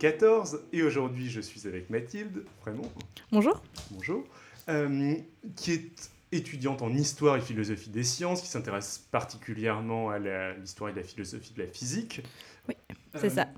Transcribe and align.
2014 0.00 0.62
et 0.72 0.82
aujourd'hui 0.82 1.28
je 1.28 1.42
suis 1.42 1.66
avec 1.66 1.90
Mathilde, 1.90 2.44
vraiment. 2.62 2.90
Bonjour. 3.30 3.62
Bonjour. 3.90 4.24
Euh, 4.70 5.14
qui 5.56 5.72
est 5.72 6.10
étudiante 6.32 6.80
en 6.80 6.90
histoire 6.94 7.36
et 7.36 7.40
philosophie 7.40 7.90
des 7.90 8.02
sciences, 8.04 8.40
qui 8.40 8.48
s'intéresse 8.48 9.06
particulièrement 9.10 10.08
à 10.08 10.18
l'histoire 10.58 10.88
et 10.90 10.94
la 10.94 11.02
philosophie 11.02 11.52
de 11.52 11.62
la 11.62 11.68
physique. 11.68 12.22
Oui, 12.68 12.76
c'est 13.14 13.26
Euh, 13.26 13.30
ça. 13.30 13.48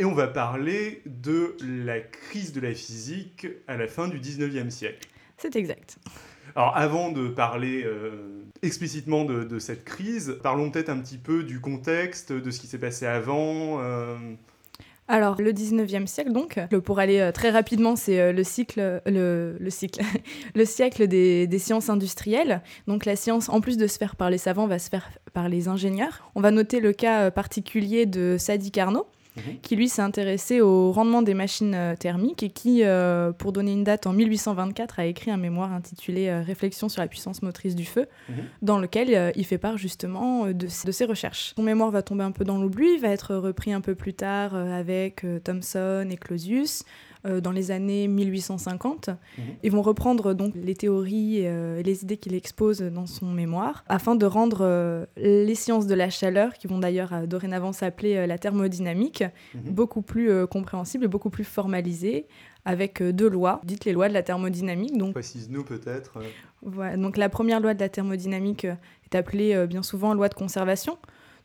Et 0.00 0.04
on 0.04 0.12
va 0.12 0.26
parler 0.26 1.02
de 1.06 1.56
la 1.60 2.00
crise 2.00 2.52
de 2.52 2.60
la 2.60 2.74
physique 2.74 3.46
à 3.68 3.76
la 3.76 3.86
fin 3.86 4.08
du 4.08 4.18
19e 4.18 4.70
siècle. 4.70 5.06
C'est 5.36 5.54
exact. 5.54 5.98
Alors 6.56 6.76
avant 6.76 7.12
de 7.12 7.28
parler 7.28 7.84
euh, 7.84 8.42
explicitement 8.62 9.24
de, 9.24 9.44
de 9.44 9.58
cette 9.60 9.84
crise, 9.84 10.36
parlons 10.42 10.70
peut-être 10.72 10.88
un 10.88 10.98
petit 10.98 11.18
peu 11.18 11.44
du 11.44 11.60
contexte, 11.60 12.32
de 12.32 12.50
ce 12.50 12.58
qui 12.58 12.66
s'est 12.66 12.78
passé 12.78 13.06
avant. 13.06 13.80
Alors, 15.08 15.40
le 15.40 15.52
19e 15.52 16.06
siècle, 16.06 16.32
donc, 16.32 16.60
pour 16.84 17.00
aller 17.00 17.18
euh, 17.18 17.32
très 17.32 17.50
rapidement, 17.50 17.96
c'est 17.96 18.20
euh, 18.20 18.32
le 18.32 18.44
cycle, 18.44 19.02
le, 19.04 19.56
le 19.58 19.70
cycle, 19.70 20.00
le 20.54 20.64
siècle 20.64 21.08
des, 21.08 21.46
des 21.46 21.58
sciences 21.58 21.90
industrielles. 21.90 22.62
Donc, 22.86 23.04
la 23.04 23.16
science, 23.16 23.48
en 23.48 23.60
plus 23.60 23.76
de 23.76 23.86
se 23.86 23.98
faire 23.98 24.14
par 24.14 24.30
les 24.30 24.38
savants, 24.38 24.66
va 24.66 24.78
se 24.78 24.88
faire 24.88 25.10
par 25.32 25.48
les 25.48 25.68
ingénieurs. 25.68 26.30
On 26.34 26.40
va 26.40 26.50
noter 26.50 26.80
le 26.80 26.92
cas 26.92 27.22
euh, 27.22 27.30
particulier 27.30 28.06
de 28.06 28.36
Sadi 28.38 28.70
Carnot, 28.70 29.06
Mhm. 29.36 29.42
qui 29.62 29.76
lui 29.76 29.88
s'est 29.88 30.02
intéressé 30.02 30.60
au 30.60 30.92
rendement 30.92 31.22
des 31.22 31.32
machines 31.32 31.74
euh, 31.74 31.96
thermiques 31.96 32.42
et 32.42 32.50
qui, 32.50 32.84
euh, 32.84 33.32
pour 33.32 33.52
donner 33.52 33.72
une 33.72 33.82
date, 33.84 34.06
en 34.06 34.12
1824, 34.12 34.98
a 35.00 35.06
écrit 35.06 35.30
un 35.30 35.38
mémoire 35.38 35.72
intitulé 35.72 36.28
euh, 36.28 36.42
Réflexion 36.42 36.88
sur 36.90 37.00
la 37.00 37.08
puissance 37.08 37.40
motrice 37.42 37.74
du 37.74 37.84
feu, 37.86 38.06
Mhm. 38.28 38.34
dans 38.60 38.78
lequel 38.78 39.14
euh, 39.14 39.30
il 39.34 39.46
fait 39.46 39.56
part 39.58 39.78
justement 39.78 40.46
de, 40.48 40.52
de 40.52 40.68
ses 40.92 41.04
recherches. 41.06 41.54
Son 41.56 41.62
mémoire 41.62 41.90
va 41.90 42.02
tomber 42.02 42.24
un 42.24 42.32
peu 42.32 42.44
dans 42.44 42.58
l'oubli, 42.58 42.98
va 42.98 43.08
être 43.08 43.34
repris 43.36 43.72
un 43.72 43.80
peu 43.80 43.94
plus 43.94 44.12
tard 44.14 44.54
avec 44.54 45.24
Thomson 45.44 46.06
et 46.10 46.16
Clausius. 46.16 46.84
Euh, 47.26 47.40
dans 47.40 47.52
les 47.52 47.70
années 47.70 48.08
1850, 48.08 49.08
Mhm. 49.38 49.44
ils 49.62 49.70
vont 49.70 49.82
reprendre 49.82 50.34
donc 50.34 50.54
les 50.54 50.74
théories 50.74 51.46
euh, 51.46 51.78
et 51.78 51.82
les 51.82 52.02
idées 52.02 52.16
qu'il 52.16 52.34
expose 52.34 52.80
dans 52.80 53.06
son 53.06 53.26
mémoire 53.26 53.84
afin 53.88 54.14
de 54.14 54.26
rendre 54.26 54.58
euh, 54.62 55.06
les 55.16 55.54
sciences 55.54 55.86
de 55.86 55.94
la 55.94 56.10
chaleur, 56.10 56.54
qui 56.54 56.66
vont 56.66 56.78
d'ailleurs 56.78 57.26
dorénavant 57.26 57.72
s'appeler 57.72 58.26
la 58.26 58.38
thermodynamique, 58.38 59.24
Mhm. 59.54 59.72
beaucoup 59.72 60.02
plus 60.02 60.46
compréhensibles 60.46 61.04
et 61.04 61.08
beaucoup 61.08 61.30
plus 61.30 61.44
formalisées, 61.44 62.26
avec 62.64 63.02
deux 63.02 63.28
lois, 63.28 63.60
dites 63.64 63.84
les 63.84 63.92
lois 63.92 64.08
de 64.08 64.14
la 64.14 64.22
thermodynamique. 64.22 64.96
Donc, 64.96 65.14
Précise-nous 65.14 65.64
peut-être. 65.64 66.18
voilà, 66.62 66.96
donc 66.96 67.16
la 67.16 67.28
première 67.28 67.58
loi 67.60 67.74
de 67.74 67.80
la 67.80 67.88
thermodynamique 67.88 68.64
est 68.66 69.14
appelée 69.16 69.66
bien 69.66 69.82
souvent 69.82 70.14
loi 70.14 70.28
de 70.28 70.34
conservation. 70.34 70.96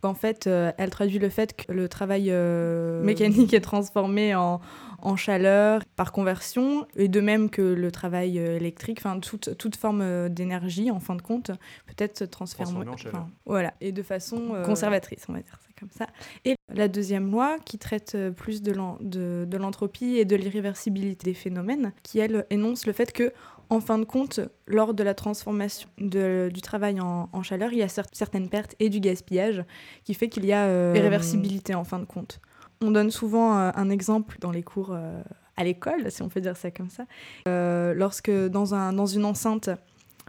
En 0.04 0.14
fait, 0.14 0.48
euh, 0.48 0.72
elle 0.78 0.90
traduit 0.90 1.20
le 1.20 1.30
fait 1.30 1.56
que 1.56 1.72
le 1.72 1.90
travail 1.90 2.28
euh, 2.30 3.04
mécanique 3.04 3.54
est 3.54 3.62
transformé 3.62 4.36
en, 4.36 4.62
en 5.02 5.16
chaleur 5.16 5.82
par 5.96 6.12
conversion, 6.12 6.86
et 6.96 7.08
de 7.08 7.20
même 7.20 7.50
que 7.50 7.62
le 7.62 7.92
travail 7.92 8.40
euh, 8.40 8.58
électrique, 8.58 9.00
enfin 9.00 9.20
toute, 9.20 9.58
toute 9.58 9.76
forme 9.76 10.30
d'énergie, 10.30 10.92
en 10.92 11.00
fin 11.00 11.16
de 11.16 11.22
compte, 11.22 11.52
peut 11.88 11.96
être 11.98 12.26
transformée 12.26 12.88
en 12.90 12.98
chaleur. 12.98 13.28
voilà, 13.46 13.74
et 13.82 13.92
de 13.92 14.04
façon 14.04 14.54
euh, 14.54 14.64
conservatrice, 14.64 15.26
on 15.30 15.34
va 15.34 15.40
dire 15.40 15.58
ça 15.60 15.68
comme 15.80 15.90
ça. 15.92 16.08
Et 16.46 16.56
la 16.74 16.88
deuxième 16.88 17.30
loi, 17.32 17.58
qui 17.64 17.78
traite 17.78 18.18
plus 18.36 18.62
de 18.64 18.72
l'en- 18.72 18.98
de 19.02 19.46
de 19.48 19.58
l'entropie 19.58 20.18
et 20.18 20.26
de 20.26 20.36
l'irréversibilité 20.36 21.30
des 21.32 21.36
phénomènes, 21.36 21.92
qui 22.04 22.18
elle 22.20 22.46
énonce 22.50 22.86
le 22.88 22.94
fait 22.94 23.12
que 23.12 23.32
en 23.70 23.80
fin 23.82 24.00
de 24.00 24.06
compte, 24.06 24.40
lors 24.68 24.94
de 24.94 25.04
la 25.04 25.14
transformation 25.14 25.90
de- 26.00 26.50
du 26.54 26.62
travail 26.62 27.00
en, 27.02 27.30
en 27.34 27.44
chaleur, 27.44 27.72
il 27.74 27.80
y 27.80 27.84
a 27.84 27.88
cer- 27.88 28.06
certaines 28.14 28.50
pertes 28.50 28.76
et 28.80 28.90
du 28.90 29.00
gaspillage 29.00 29.64
qui 30.04 30.14
fait 30.14 30.30
qu'il 30.30 30.46
y 30.46 30.54
a 30.54 30.66
euh, 30.66 30.94
irréversibilité 30.96 31.76
en 31.76 31.84
fin 31.84 32.00
de 32.00 32.06
compte. 32.06 32.40
On 32.82 32.92
donne 32.92 33.12
souvent 33.12 33.58
euh, 33.58 33.72
un 33.76 33.90
exemple 33.90 34.38
dans 34.40 34.52
les 34.52 34.64
cours 34.64 34.92
euh, 34.94 35.22
à 35.58 35.64
l'école, 35.64 36.12
si 36.12 36.22
on 36.22 36.30
peut 36.30 36.42
dire 36.42 36.56
ça 36.56 36.70
comme 36.72 36.90
ça. 36.90 37.06
Euh, 37.48 37.94
lorsque 37.94 38.30
dans, 38.32 38.74
un, 38.76 38.94
dans 38.94 39.08
une 39.08 39.26
enceinte 39.26 39.70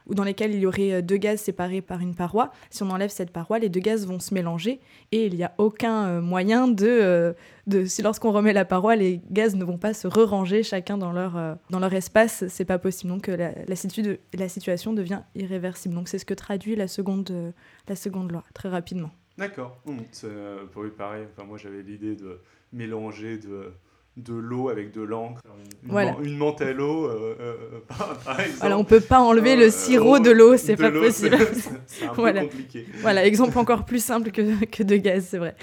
ou 0.09 0.15
dans 0.15 0.25
lesquelles 0.25 0.55
il 0.55 0.61
y 0.61 0.67
aurait 0.67 0.93
euh, 0.93 1.03
deux 1.03 1.17
gaz 1.17 1.41
séparés 1.41 1.81
par 1.83 2.01
une 2.01 2.15
paroi, 2.15 2.51
si 2.71 2.83
on 2.83 2.91
enlève 2.91 3.11
cette 3.11 3.31
paroi, 3.31 3.59
les 3.59 3.69
deux 3.69 3.81
gaz 3.81 4.07
vont 4.07 4.19
se 4.19 4.33
mélanger 4.35 4.81
et 5.13 5.27
il 5.27 5.35
n'y 5.35 5.45
a 5.45 5.55
aucun 5.59 6.07
euh, 6.07 6.21
moyen 6.21 6.67
de, 6.69 6.87
euh, 6.87 7.33
de 7.67 7.85
si 7.85 8.03
lorsqu'on 8.03 8.33
remet 8.33 8.53
la 8.53 8.65
paroi, 8.65 8.97
les 8.97 9.21
gaz 9.31 9.55
ne 9.55 9.65
vont 9.65 9.79
pas 9.79 9.95
se 9.95 10.09
re-ranger 10.09 10.63
chacun 10.63 10.99
dans 10.99 11.13
leur, 11.13 11.57
dans 11.71 11.79
leur 11.79 11.93
espace, 11.95 12.47
c'est 12.49 12.65
pas 12.65 12.79
possible. 12.79 13.13
Donc 13.13 13.27
la, 13.27 13.53
la, 13.67 13.77
situ- 13.77 14.19
la 14.35 14.49
situation 14.49 14.93
devient 14.93 15.21
irréversible. 15.35 15.95
Donc 15.95 16.09
c'est 16.09 16.19
ce 16.19 16.25
que 16.25 16.35
traduit 16.35 16.75
la 16.77 16.89
seconde, 16.89 17.53
la 17.89 17.97
seconde 17.97 18.33
loi, 18.33 18.45
très 18.55 18.69
rapidement. 18.69 19.11
D'accord. 19.37 19.81
C'est, 20.11 20.27
euh, 20.27 20.65
pour 20.73 20.83
lui, 20.83 20.91
pareil. 20.91 21.25
Enfin, 21.33 21.47
moi, 21.47 21.59
j'avais 21.59 21.83
l'idée 21.83 22.17
de 22.17 22.41
mélanger 22.73 23.39
de, 23.39 23.73
de 24.19 24.35
l'eau 24.35 24.69
avec 24.69 24.93
de 24.93 25.01
l'encre. 25.03 25.41
Une, 25.85 25.91
Voilà. 25.91 26.13
man- 26.13 26.25
une 26.25 26.37
menthe 26.37 26.61
à 26.61 26.73
l'eau, 26.73 27.05
euh, 27.07 27.37
euh, 27.41 27.55
par, 27.87 28.19
par 28.25 28.41
exemple. 28.41 28.59
Voilà, 28.61 28.79
on 28.79 28.85
peut 28.85 29.01
pas 29.01 29.21
enlever 29.21 29.57
le 29.57 29.67
Euh, 29.67 29.71
sirop 29.71 30.19
de 30.19 30.31
l'eau, 30.31 30.57
c'est 30.57 30.77
pas 30.77 30.91
possible. 30.91 31.37
C'est 31.87 32.05
un 32.07 32.13
Voilà. 32.15 32.41
peu 32.43 32.47
compliqué. 32.49 32.87
voilà, 33.01 33.25
exemple 33.25 33.57
encore 33.59 33.85
plus 33.85 34.03
simple 34.05 34.31
que, 34.31 34.65
que 34.65 34.83
de 34.83 34.97
gaz, 34.97 35.27
c'est 35.31 35.39
vrai. 35.39 35.55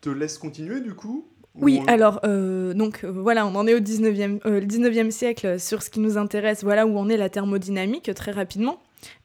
Te 0.00 0.10
laisse 0.10 0.38
continuer, 0.38 0.80
du 0.80 0.94
coup 0.94 1.28
Oui, 1.54 1.78
Ou 1.78 1.82
on- 1.82 1.86
alors, 1.86 2.20
euh, 2.24 2.74
donc 2.74 3.04
euh, 3.04 3.10
voilà, 3.12 3.46
on 3.46 3.54
en 3.54 3.66
est 3.66 3.74
au 3.74 3.78
19e, 3.80 4.40
euh, 4.46 4.60
le 4.60 4.66
19e 4.66 5.10
siècle 5.10 5.60
sur 5.60 5.82
ce 5.82 5.90
qui 5.90 6.00
nous 6.00 6.18
intéresse, 6.18 6.64
voilà 6.64 6.86
où 6.86 6.96
en 6.98 7.08
est 7.08 7.16
la 7.16 7.28
thermodynamique 7.28 8.10
très 8.14 8.32
rapidement. 8.32 8.80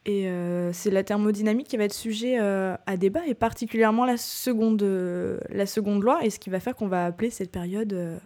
Et 0.06 0.28
euh, 0.28 0.72
c'est 0.74 0.90
la 0.90 1.04
thermodynamique 1.04 1.68
qui 1.68 1.78
va 1.78 1.84
être 1.84 1.94
sujet 1.94 2.40
euh, 2.40 2.76
à 2.86 2.98
débat, 2.98 3.26
et 3.28 3.34
particulièrement 3.34 4.06
la 4.06 4.18
seconde, 4.18 4.82
euh, 4.82 5.38
la 5.50 5.66
seconde 5.66 6.04
loi, 6.04 6.20
et 6.24 6.30
ce 6.30 6.40
qui 6.40 6.50
va 6.50 6.60
faire 6.60 6.76
qu'on 6.76 6.88
va 6.88 7.06
appeler 7.06 7.30
cette 7.30 7.52
période, 7.52 8.20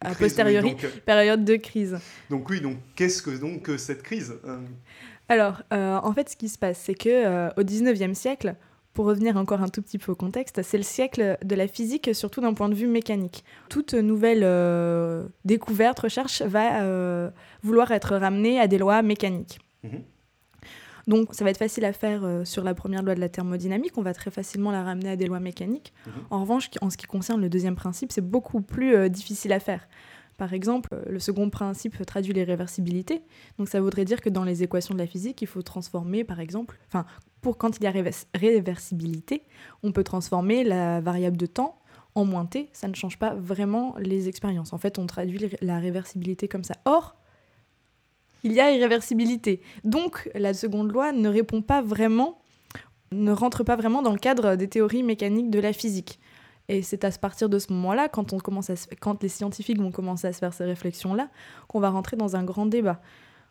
a 0.00 0.14
posteriori, 0.14 0.72
donc, 0.72 0.86
période 1.06 1.44
de 1.44 1.56
crise. 1.56 1.98
donc 2.28 2.50
oui, 2.50 2.60
donc 2.60 2.76
qu'est-ce 2.96 3.22
que 3.22 3.30
donc 3.30 3.70
cette 3.78 4.02
crise 4.02 4.34
Alors, 5.28 5.62
en 5.70 6.12
fait, 6.12 6.28
ce 6.28 6.36
qui 6.36 6.48
se 6.48 6.58
passe, 6.58 6.78
c'est 6.84 6.94
que 6.94 7.48
au 7.58 7.62
19e 7.62 8.14
siècle, 8.14 8.54
pour 8.92 9.06
revenir 9.06 9.36
encore 9.36 9.62
un 9.62 9.68
tout 9.68 9.82
petit 9.82 9.98
peu 9.98 10.12
au 10.12 10.16
contexte, 10.16 10.62
c'est 10.62 10.78
le 10.78 10.82
siècle 10.82 11.38
de 11.42 11.54
la 11.54 11.66
physique, 11.66 12.14
surtout 12.14 12.40
d'un 12.40 12.52
point 12.52 12.68
de 12.68 12.74
vue 12.74 12.88
mécanique. 12.88 13.44
Toute 13.70 13.94
nouvelle 13.94 14.44
découverte, 15.46 16.00
recherche 16.00 16.42
va 16.42 17.30
vouloir 17.62 17.90
être 17.90 18.16
ramenée 18.16 18.60
à 18.60 18.66
des 18.66 18.76
lois 18.76 19.00
mécaniques. 19.00 19.60
Mhm. 19.82 20.02
Donc, 21.06 21.34
ça 21.34 21.44
va 21.44 21.50
être 21.50 21.58
facile 21.58 21.84
à 21.84 21.92
faire 21.92 22.24
euh, 22.24 22.44
sur 22.44 22.64
la 22.64 22.74
première 22.74 23.02
loi 23.02 23.14
de 23.14 23.20
la 23.20 23.28
thermodynamique. 23.28 23.96
On 23.96 24.02
va 24.02 24.12
très 24.12 24.30
facilement 24.30 24.72
la 24.72 24.82
ramener 24.82 25.10
à 25.10 25.16
des 25.16 25.26
lois 25.26 25.40
mécaniques. 25.40 25.92
Mhm. 26.06 26.12
En 26.30 26.40
revanche, 26.40 26.68
en 26.80 26.90
ce 26.90 26.96
qui 26.96 27.06
concerne 27.06 27.40
le 27.40 27.48
deuxième 27.48 27.76
principe, 27.76 28.10
c'est 28.12 28.20
beaucoup 28.28 28.60
plus 28.60 28.94
euh, 28.96 29.08
difficile 29.08 29.52
à 29.52 29.60
faire. 29.60 29.88
Par 30.36 30.52
exemple, 30.52 30.90
euh, 30.92 31.02
le 31.08 31.18
second 31.18 31.48
principe 31.48 32.04
traduit 32.04 32.32
les 32.32 32.44
réversibilités. 32.44 33.22
Donc 33.58 33.68
ça 33.68 33.80
voudrait 33.80 34.04
dire 34.04 34.20
que 34.20 34.28
dans 34.28 34.44
les 34.44 34.62
équations 34.62 34.94
de 34.94 34.98
la 34.98 35.06
physique, 35.06 35.40
il 35.42 35.46
faut 35.46 35.62
transformer, 35.62 36.24
par 36.24 36.40
exemple, 36.40 36.78
enfin, 36.88 37.06
pour 37.40 37.56
quand 37.56 37.78
il 37.78 37.84
y 37.84 37.86
a 37.86 37.90
révers- 37.90 38.26
réversibilité, 38.34 39.42
on 39.82 39.92
peut 39.92 40.04
transformer 40.04 40.64
la 40.64 41.00
variable 41.00 41.36
de 41.36 41.46
temps 41.46 41.78
en 42.14 42.24
moins 42.24 42.46
t. 42.46 42.68
Ça 42.72 42.88
ne 42.88 42.94
change 42.94 43.18
pas 43.18 43.34
vraiment 43.34 43.94
les 43.98 44.28
expériences. 44.28 44.72
En 44.72 44.78
fait, 44.78 44.98
on 44.98 45.06
traduit 45.06 45.38
la 45.60 45.78
réversibilité 45.78 46.48
comme 46.48 46.64
ça. 46.64 46.74
Or, 46.84 47.14
il 48.42 48.52
y 48.52 48.60
a 48.60 48.70
irréversibilité. 48.72 49.60
Donc 49.84 50.30
la 50.34 50.54
seconde 50.54 50.92
loi 50.92 51.12
ne 51.12 51.28
répond 51.28 51.62
pas 51.62 51.82
vraiment, 51.82 52.38
ne 53.12 53.32
rentre 53.32 53.64
pas 53.64 53.76
vraiment 53.76 54.02
dans 54.02 54.12
le 54.12 54.18
cadre 54.18 54.56
des 54.56 54.68
théories 54.68 55.02
mécaniques 55.02 55.50
de 55.50 55.58
la 55.58 55.72
physique. 55.72 56.20
Et 56.68 56.82
c'est 56.82 57.04
à 57.04 57.10
partir 57.10 57.48
de 57.48 57.58
ce 57.58 57.72
moment-là, 57.72 58.08
quand, 58.08 58.32
on 58.32 58.38
commence 58.38 58.70
à 58.70 58.74
quand 59.00 59.22
les 59.22 59.28
scientifiques 59.28 59.78
vont 59.78 59.92
commencer 59.92 60.26
à 60.26 60.32
se 60.32 60.38
faire 60.38 60.52
ces 60.52 60.64
réflexions-là, 60.64 61.28
qu'on 61.68 61.80
va 61.80 61.90
rentrer 61.90 62.16
dans 62.16 62.34
un 62.34 62.42
grand 62.42 62.66
débat. 62.66 63.00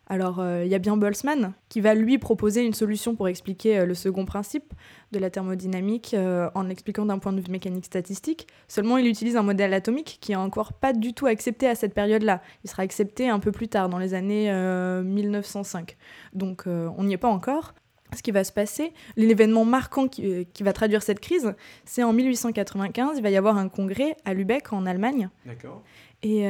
Alors, 0.08 0.40
euh, 0.40 0.64
il 0.64 0.72
y 0.72 0.76
a 0.76 0.80
bien 0.80 0.98
Boltzmann 0.98 1.54
qui 1.68 1.82
va 1.82 1.96
lui 1.96 2.18
proposer 2.18 2.64
une 2.64 2.74
solution 2.74 3.16
pour 3.16 3.28
expliquer 3.28 3.80
euh, 3.80 3.86
le 3.86 3.96
second 3.96 4.26
principe 4.26 4.74
de 5.12 5.20
la 5.20 5.30
thermodynamique 5.30 6.14
euh, 6.14 6.50
en 6.54 6.64
l'expliquant 6.64 7.06
d'un 7.06 7.18
point 7.18 7.34
de 7.34 7.42
vue 7.42 7.52
mécanique 7.52 7.86
statistique. 7.86 8.48
Seulement, 8.68 8.98
il 8.98 9.08
utilise 9.08 9.36
un 9.36 9.44
modèle 9.44 9.74
atomique 9.74 10.20
qui 10.22 10.34
est 10.34 10.38
encore 10.38 10.74
pas 10.74 10.94
du 10.94 11.14
tout 11.14 11.26
accepté 11.26 11.68
à 11.68 11.76
cette 11.76 11.94
période-là. 11.94 12.42
Il 12.64 12.70
sera 12.70 12.84
accepté 12.84 13.30
un 13.30 13.40
peu 13.40 13.52
plus 13.52 13.68
tard, 13.68 13.90
dans 13.90 13.98
les 13.98 14.14
années 14.14 14.52
euh, 14.52 15.02
1905. 15.02 15.98
Donc, 16.34 16.64
on 16.68 17.04
n'y 17.04 17.14
est 17.14 17.18
pas 17.18 17.30
encore. 17.30 17.74
Ce 18.16 18.22
qui 18.22 18.32
va 18.32 18.44
se 18.44 18.52
passer, 18.52 18.94
l'événement 19.18 19.66
marquant 19.66 20.08
qui, 20.08 20.46
qui 20.54 20.64
va 20.64 20.72
traduire 20.72 21.02
cette 21.02 21.20
crise, 21.20 21.54
c'est 21.84 22.04
en 22.04 22.14
1895, 22.14 23.18
il 23.18 23.24
va 23.24 23.30
y 23.30 23.36
avoir 23.36 23.58
un 23.58 23.68
congrès 23.68 24.16
à 24.24 24.34
Lübeck 24.34 24.72
en 24.72 24.86
Allemagne. 24.86 25.30
D'accord. 25.46 25.82
Et 26.22 26.48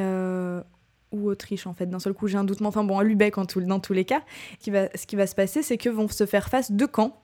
ou 1.15 1.29
Autriche 1.29 1.67
en 1.67 1.73
fait. 1.73 1.85
D'un 1.88 2.00
seul 2.00 2.13
coup, 2.13 2.27
j'ai 2.27 2.38
un 2.38 2.44
doute. 2.44 2.62
Mais 2.62 2.67
enfin 2.67 2.83
bon, 2.83 3.00
à 3.00 3.03
Lübeck 3.03 3.38
en 3.38 3.45
tout- 3.45 3.62
dans 3.62 3.79
tous 3.79 3.94
les 3.94 4.06
cas, 4.06 4.21
qui 4.59 4.71
va, 4.71 4.88
ce 4.95 5.06
qui 5.06 5.15
va 5.15 5.27
se 5.27 5.35
passer, 5.35 5.62
c'est 5.63 5.77
que 5.77 5.89
vont 5.89 6.07
se 6.07 6.25
faire 6.25 6.50
face 6.50 6.71
deux 6.71 6.88
camps 6.88 7.21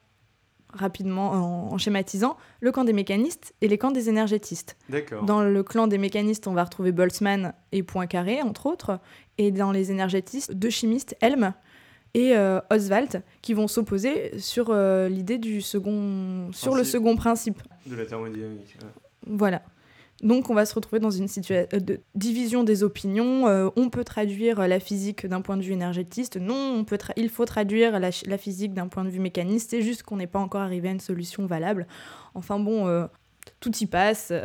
rapidement 0.74 1.32
en, 1.32 1.74
en 1.74 1.78
schématisant 1.78 2.38
le 2.62 2.72
camp 2.72 2.86
des 2.86 2.94
mécanistes 2.94 3.54
et 3.60 3.68
les 3.68 3.78
camps 3.78 3.92
des 3.92 4.08
énergétistes. 4.08 4.78
D'accord. 4.90 5.24
Dans 5.26 5.44
le 5.44 5.64
clan 5.64 5.88
des 5.88 5.98
mécanistes, 5.98 6.48
on 6.48 6.54
va 6.54 6.64
retrouver 6.64 6.94
Boltzmann 6.94 7.54
et 7.74 7.84
Poincaré, 7.84 8.42
entre 8.42 8.68
autres, 8.68 9.00
et 9.38 9.52
dans 9.52 9.72
les 9.74 9.92
énergétistes, 9.92 10.54
deux 10.54 10.70
chimistes, 10.70 11.16
Helm 11.20 11.54
et 12.14 12.38
euh, 12.38 12.62
Oswald, 12.70 13.22
qui 13.42 13.54
vont 13.54 13.68
s'opposer 13.68 14.38
sur 14.40 14.68
euh, 14.70 15.10
l'idée 15.10 15.38
du 15.40 15.62
second, 15.62 16.50
sur 16.54 16.72
le 16.72 16.82
Principe. 16.84 16.92
second 16.94 17.16
principe. 17.18 17.62
De 17.86 17.96
la 17.96 18.06
thermodynamique. 18.06 18.78
ouais. 18.82 18.88
Voilà. 19.28 19.62
Donc 20.22 20.50
on 20.50 20.54
va 20.54 20.66
se 20.66 20.76
retrouver 20.76 21.00
dans 21.00 21.10
une 21.10 21.28
situation 21.28 21.68
de 21.74 22.00
division 22.16 22.64
des 22.64 22.84
opinions. 22.84 23.46
on 23.76 23.90
peut 23.90 24.04
traduire 24.04 24.68
la 24.68 24.80
physique 24.80 25.26
d'un 25.26 25.42
point 25.42 25.58
de 25.58 25.64
vue 25.64 25.74
énergétiste. 25.74 26.38
Non, 26.38 26.76
on 26.78 26.84
peut 26.84 27.00
il 27.18 27.30
faut 27.30 27.46
traduire 27.46 28.00
la, 28.00 28.12
la 28.26 28.38
physique 28.38 28.74
d'un 28.74 28.88
point 28.88 29.04
de 29.04 29.10
vue 29.10 29.20
mécaniste. 29.20 29.72
C'est 29.72 29.82
juste 29.82 30.04
qu'on 30.04 30.18
n'est 30.18 30.28
pas 30.28 30.40
encore 30.40 30.62
arrivé 30.62 30.90
à 30.90 30.92
une 30.92 31.00
solution 31.00 31.46
valable. 31.48 31.88
Enfin 32.36 32.60
bon, 32.60 33.08
tout 33.60 33.76
y 33.78 33.86
passe. 33.88 34.32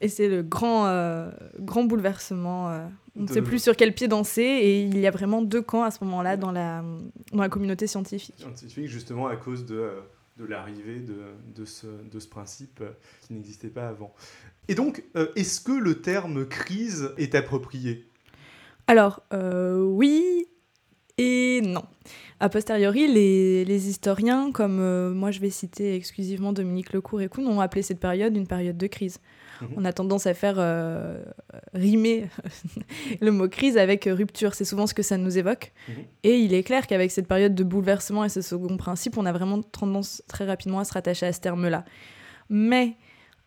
Et 0.00 0.08
c'est 0.08 0.28
le 0.28 0.42
grand, 0.42 0.86
euh, 0.86 1.30
grand 1.58 1.84
bouleversement. 1.84 2.70
Euh. 2.70 2.86
On 3.16 3.22
ne 3.22 3.26
sait 3.26 3.42
plus 3.42 3.60
sur 3.60 3.74
quel 3.74 3.94
pied 3.94 4.06
danser 4.06 4.42
et 4.42 4.82
il 4.82 4.96
y 4.98 5.06
a 5.08 5.10
vraiment 5.10 5.42
deux 5.42 5.60
camps 5.60 5.82
à 5.82 5.90
ce 5.90 6.04
moment-là 6.04 6.36
dans 6.36 6.52
la, 6.52 6.84
dans 7.32 7.42
la 7.42 7.48
communauté 7.48 7.88
scientifique. 7.88 8.36
Scientifique, 8.38 8.86
justement 8.86 9.26
à 9.26 9.34
cause 9.34 9.66
de, 9.66 9.90
de 10.38 10.44
l'arrivée 10.44 11.00
de, 11.00 11.64
ce, 11.64 12.28
principe 12.28 12.80
euh, 12.80 12.90
qui 13.22 13.34
n'existait 13.34 13.68
pas 13.68 13.88
avant. 13.88 14.14
Et 14.68 14.74
donc, 14.74 15.02
est-ce 15.34 15.60
que 15.60 15.72
le 15.72 16.02
terme 16.02 16.46
crise 16.46 17.12
est 17.16 17.34
approprié? 17.34 18.06
Alors, 18.86 19.22
oui 19.32 20.46
et 21.16 21.62
non. 21.62 21.84
A 22.38 22.50
posteriori, 22.50 23.08
les, 23.08 23.64
les 23.64 23.88
historiens, 23.88 24.52
comme 24.52 25.14
moi 25.14 25.30
je 25.30 25.40
vais 25.40 25.48
citer 25.48 25.94
exclusivement 25.94 26.52
Dominique 26.52 26.92
Lecourt 26.92 27.22
et 27.22 27.30
Kuhn, 27.30 27.46
ont 27.46 27.60
appelé 27.60 27.80
cette 27.80 27.98
période 27.98 28.36
une 28.36 28.46
période 28.46 28.76
de 28.76 28.86
crise. 28.86 29.20
Mhm. 29.60 29.68
On 29.76 29.84
a 29.84 29.92
tendance 29.92 30.26
à 30.26 30.34
faire 30.34 30.56
euh, 30.58 31.22
rimer 31.74 32.28
le 33.20 33.30
mot 33.30 33.48
crise 33.48 33.76
avec 33.76 34.04
rupture. 34.10 34.54
C'est 34.54 34.64
souvent 34.64 34.86
ce 34.86 34.94
que 34.94 35.02
ça 35.02 35.16
nous 35.16 35.38
évoque. 35.38 35.72
Mhm. 35.88 35.94
Et 36.24 36.38
il 36.38 36.54
est 36.54 36.62
clair 36.62 36.86
qu'avec 36.86 37.10
cette 37.10 37.28
période 37.28 37.54
de 37.54 37.64
bouleversement 37.64 38.24
et 38.24 38.28
ce 38.28 38.40
second 38.40 38.76
principe, 38.76 39.18
on 39.18 39.26
a 39.26 39.32
vraiment 39.32 39.62
tendance 39.62 40.22
très 40.28 40.44
rapidement 40.44 40.80
à 40.80 40.84
se 40.84 40.92
rattacher 40.92 41.26
à 41.26 41.32
ce 41.32 41.40
terme-là. 41.40 41.84
Mais 42.48 42.96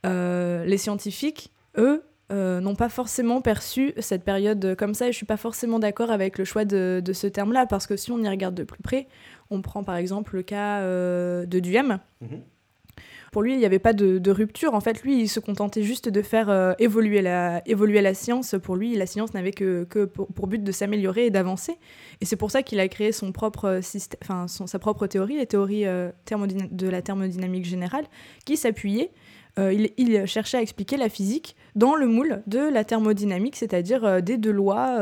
euh, 0.05 0.65
les 0.65 0.77
scientifiques, 0.77 1.51
eux, 1.77 2.03
euh, 2.31 2.61
n'ont 2.61 2.75
pas 2.75 2.87
forcément 2.89 3.41
perçu 3.41 3.93
cette 3.97 4.23
période 4.23 4.75
comme 4.77 4.93
ça 4.93 5.09
et 5.09 5.11
je 5.11 5.17
suis 5.17 5.25
pas 5.25 5.35
forcément 5.35 5.79
d'accord 5.79 6.11
avec 6.11 6.37
le 6.37 6.45
choix 6.45 6.63
de, 6.63 7.01
ce 7.13 7.27
terme-là 7.27 7.65
parce 7.65 7.87
que 7.87 7.97
si 7.97 8.09
on 8.11 8.19
y 8.19 8.29
regarde 8.29 8.55
de 8.55 8.63
plus 8.63 8.81
près, 8.81 9.07
on 9.49 9.61
prend 9.61 9.83
par 9.83 9.97
exemple 9.97 10.37
le 10.37 10.43
cas 10.43 10.81
de 10.81 11.59
Duhem. 11.59 11.99
Mhm. 12.21 12.41
Pour 13.31 13.43
lui, 13.43 13.53
il 13.53 13.59
n'y 13.59 13.65
avait 13.65 13.79
pas 13.79 13.93
de, 13.93 14.31
rupture. 14.31 14.73
En 14.73 14.81
fait, 14.81 15.03
lui, 15.03 15.21
il 15.21 15.29
se 15.29 15.39
contentait 15.39 15.83
juste 15.83 16.09
de 16.09 16.21
faire 16.21 16.49
euh, 16.49 16.73
évoluer, 16.79 17.21
la, 17.21 17.61
évoluer 17.65 18.01
la 18.01 18.13
science. 18.13 18.55
Pour 18.61 18.75
lui, 18.75 18.93
la 18.95 19.05
science 19.05 19.33
n'avait 19.33 19.53
que, 19.53 19.85
que 19.85 20.03
pour, 20.03 20.47
but 20.47 20.61
de 20.61 20.71
s'améliorer 20.73 21.27
et 21.27 21.29
d'avancer. 21.29 21.77
Et 22.19 22.25
c'est 22.25 22.35
pour 22.35 22.51
ça 22.51 22.61
qu'il 22.61 22.81
a 22.81 22.87
créé 22.89 23.13
son 23.13 23.31
propre 23.31 23.79
système, 23.81 24.19
enfin, 24.21 24.47
sa 24.49 24.79
propre 24.79 25.07
théorie, 25.07 25.37
les 25.37 25.45
théories 25.45 25.85
euh, 25.85 26.11
de 26.29 26.89
la 26.89 27.01
thermodynamique 27.01 27.63
générale, 27.63 28.03
qui 28.45 28.57
s'appuyait 28.57 29.11
euh, 29.59 29.73
il, 29.97 30.25
cherchait 30.27 30.57
à 30.57 30.61
expliquer 30.61 30.95
la 30.95 31.09
physique 31.09 31.57
dans 31.75 31.95
le 31.95 32.07
moule 32.07 32.41
de 32.47 32.59
la 32.59 32.85
thermodynamique, 32.85 33.57
c'est-à-dire 33.57 34.21
des 34.21 34.37
deux 34.37 34.51
lois, 34.51 34.97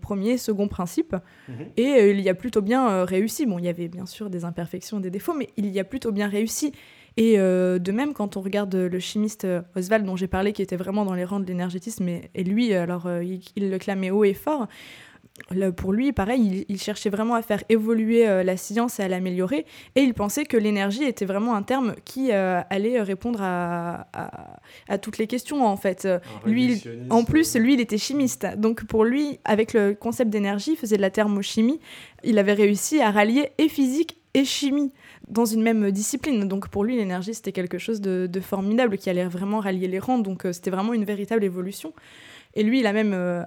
premier, 0.00 0.38
second 0.38 0.68
principe. 0.68 1.16
Mhm. 1.48 1.54
Et 1.76 2.10
il 2.10 2.20
y 2.20 2.28
a 2.28 2.34
plutôt 2.34 2.62
bien 2.62 3.04
réussi. 3.04 3.46
Bon, 3.46 3.58
il 3.58 3.64
y 3.64 3.68
avait 3.68 3.88
bien 3.88 4.04
sûr 4.04 4.28
des 4.28 4.44
imperfections, 4.44 5.00
des 5.00 5.10
défauts, 5.10 5.34
mais 5.34 5.48
il 5.56 5.68
y 5.70 5.80
a 5.80 5.84
plutôt 5.84 6.12
bien 6.12 6.28
réussi. 6.28 6.72
Et 7.18 7.34
euh, 7.36 7.80
de 7.80 7.90
même, 7.90 8.14
quand 8.14 8.36
on 8.36 8.40
regarde 8.40 8.76
le 8.76 9.00
chimiste 9.00 9.44
euh, 9.44 9.60
Oswald 9.74 10.06
dont 10.06 10.14
j'ai 10.14 10.28
parlé, 10.28 10.52
qui 10.52 10.62
était 10.62 10.76
vraiment 10.76 11.04
dans 11.04 11.14
les 11.14 11.24
rangs 11.24 11.40
de 11.40 11.46
l'énergétisme, 11.46 12.08
et, 12.08 12.44
lui, 12.44 12.72
alors 12.72 13.06
euh, 13.06 13.24
il, 13.24 13.70
le 13.70 13.78
clamait 13.78 14.12
haut 14.12 14.22
et 14.22 14.34
fort, 14.34 14.68
pour 15.76 15.92
lui, 15.92 16.12
pareil, 16.12 16.64
il, 16.68 16.80
cherchait 16.80 17.10
vraiment 17.10 17.34
à 17.34 17.42
faire 17.42 17.62
évoluer 17.68 18.26
la 18.42 18.56
science 18.56 18.98
et 18.98 19.04
à 19.04 19.08
l'améliorer, 19.08 19.66
et 19.94 20.00
il 20.00 20.12
pensait 20.12 20.44
que 20.44 20.56
l'énergie 20.56 21.04
était 21.04 21.26
vraiment 21.26 21.54
un 21.54 21.62
terme 21.62 21.94
qui 22.04 22.32
allait 22.32 23.00
répondre 23.00 23.38
à, 23.40 24.08
à, 24.88 24.98
toutes 24.98 25.16
les 25.16 25.28
questions, 25.28 25.64
en 25.64 25.76
fait. 25.76 26.08
Lui, 26.44 26.82
en 27.08 27.22
plus, 27.22 27.54
lui, 27.54 27.74
il 27.74 27.80
était 27.80 27.98
chimiste, 27.98 28.48
donc 28.56 28.84
pour 28.84 29.04
lui, 29.04 29.38
avec 29.44 29.74
le 29.74 29.94
concept 29.94 30.30
d'énergie, 30.30 30.72
il 30.72 30.76
faisait 30.76 30.96
de 30.96 31.02
la 31.02 31.10
thermochimie, 31.10 31.78
il 32.24 32.36
avait 32.40 32.54
réussi 32.54 33.00
à 33.00 33.12
rallier 33.12 33.50
et 33.58 33.68
physique 33.68 34.18
et 34.34 34.44
chimie 34.44 34.90
dans 35.26 35.44
une 35.44 35.62
même 35.62 35.90
discipline. 35.90 36.46
Donc 36.46 36.68
pour 36.68 36.84
lui, 36.84 36.96
l'énergie, 36.96 37.34
c'était 37.34 37.52
quelque 37.52 37.78
chose 37.78 38.00
de, 38.00 38.40
formidable 38.40 38.98
qui 38.98 39.10
allait 39.10 39.24
vraiment 39.26 39.60
rallier 39.60 39.88
les 39.88 39.98
rangs. 39.98 40.18
Donc 40.18 40.44
euh, 40.44 40.52
c'était 40.52 40.70
vraiment 40.70 40.94
une 40.94 41.04
véritable 41.04 41.44
évolution. 41.44 41.92
Et 42.54 42.62
lui, 42.62 42.80
il 42.80 42.86
a 42.86 42.92
même 42.92 43.12
euh, 43.12 43.42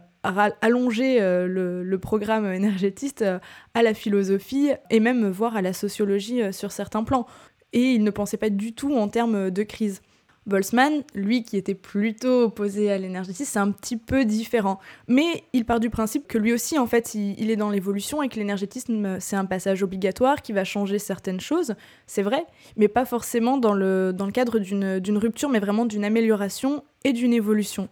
allongé 0.61 1.21
euh, 1.21 1.47
le, 1.47 1.99
programme 1.99 2.45
énergétiste 2.51 3.25
à 3.73 3.83
la 3.83 3.93
philosophie 3.93 4.71
et 4.89 4.99
même 4.99 5.29
voire 5.29 5.55
à 5.55 5.61
la 5.61 5.73
sociologie 5.73 6.41
sur 6.53 6.71
certains 6.71 7.03
plans. 7.03 7.25
Et 7.73 7.93
il 7.93 8.03
ne 8.03 8.11
pensait 8.11 8.37
pas 8.37 8.49
du 8.49 8.73
tout 8.73 8.95
en 8.95 9.07
termes 9.07 9.49
de 9.49 9.63
crise. 9.63 10.01
Boltzmann, 10.47 11.03
lui 11.13 11.43
qui 11.43 11.55
était 11.55 11.75
plutôt 11.75 12.45
opposé 12.45 12.91
à 12.91 12.97
l'énergétisme, 12.97 13.51
c'est 13.51 13.59
un 13.59 13.71
petit 13.71 13.95
peu 13.95 14.25
différent. 14.25 14.79
Mais 15.07 15.43
il 15.53 15.65
part 15.65 15.79
du 15.79 15.91
principe 15.91 16.27
que 16.27 16.39
lui 16.39 16.51
aussi, 16.51 16.79
en 16.79 16.87
fait, 16.87 17.13
il, 17.13 17.51
est 17.51 17.55
dans 17.55 17.69
l'évolution 17.69 18.23
et 18.23 18.29
que 18.29 18.37
l'énergétisme, 18.37 19.19
c'est 19.19 19.35
un 19.35 19.45
passage 19.45 19.83
obligatoire 19.83 20.41
qui 20.41 20.51
va 20.51 20.63
changer 20.63 20.97
certaines 20.97 21.39
choses, 21.39 21.75
c'est 22.07 22.23
vrai, 22.23 22.43
mais 22.75 22.87
pas 22.87 23.05
forcément 23.05 23.57
dans 23.57 23.73
le, 23.73 24.13
dans 24.13 24.25
le 24.25 24.31
cadre 24.31 24.57
d'une 24.57 25.17
rupture, 25.17 25.49
mais 25.49 25.59
vraiment 25.59 25.85
d'une 25.85 26.03
amélioration 26.03 26.83
et 27.03 27.13
d'une 27.13 27.33
évolution. 27.33 27.87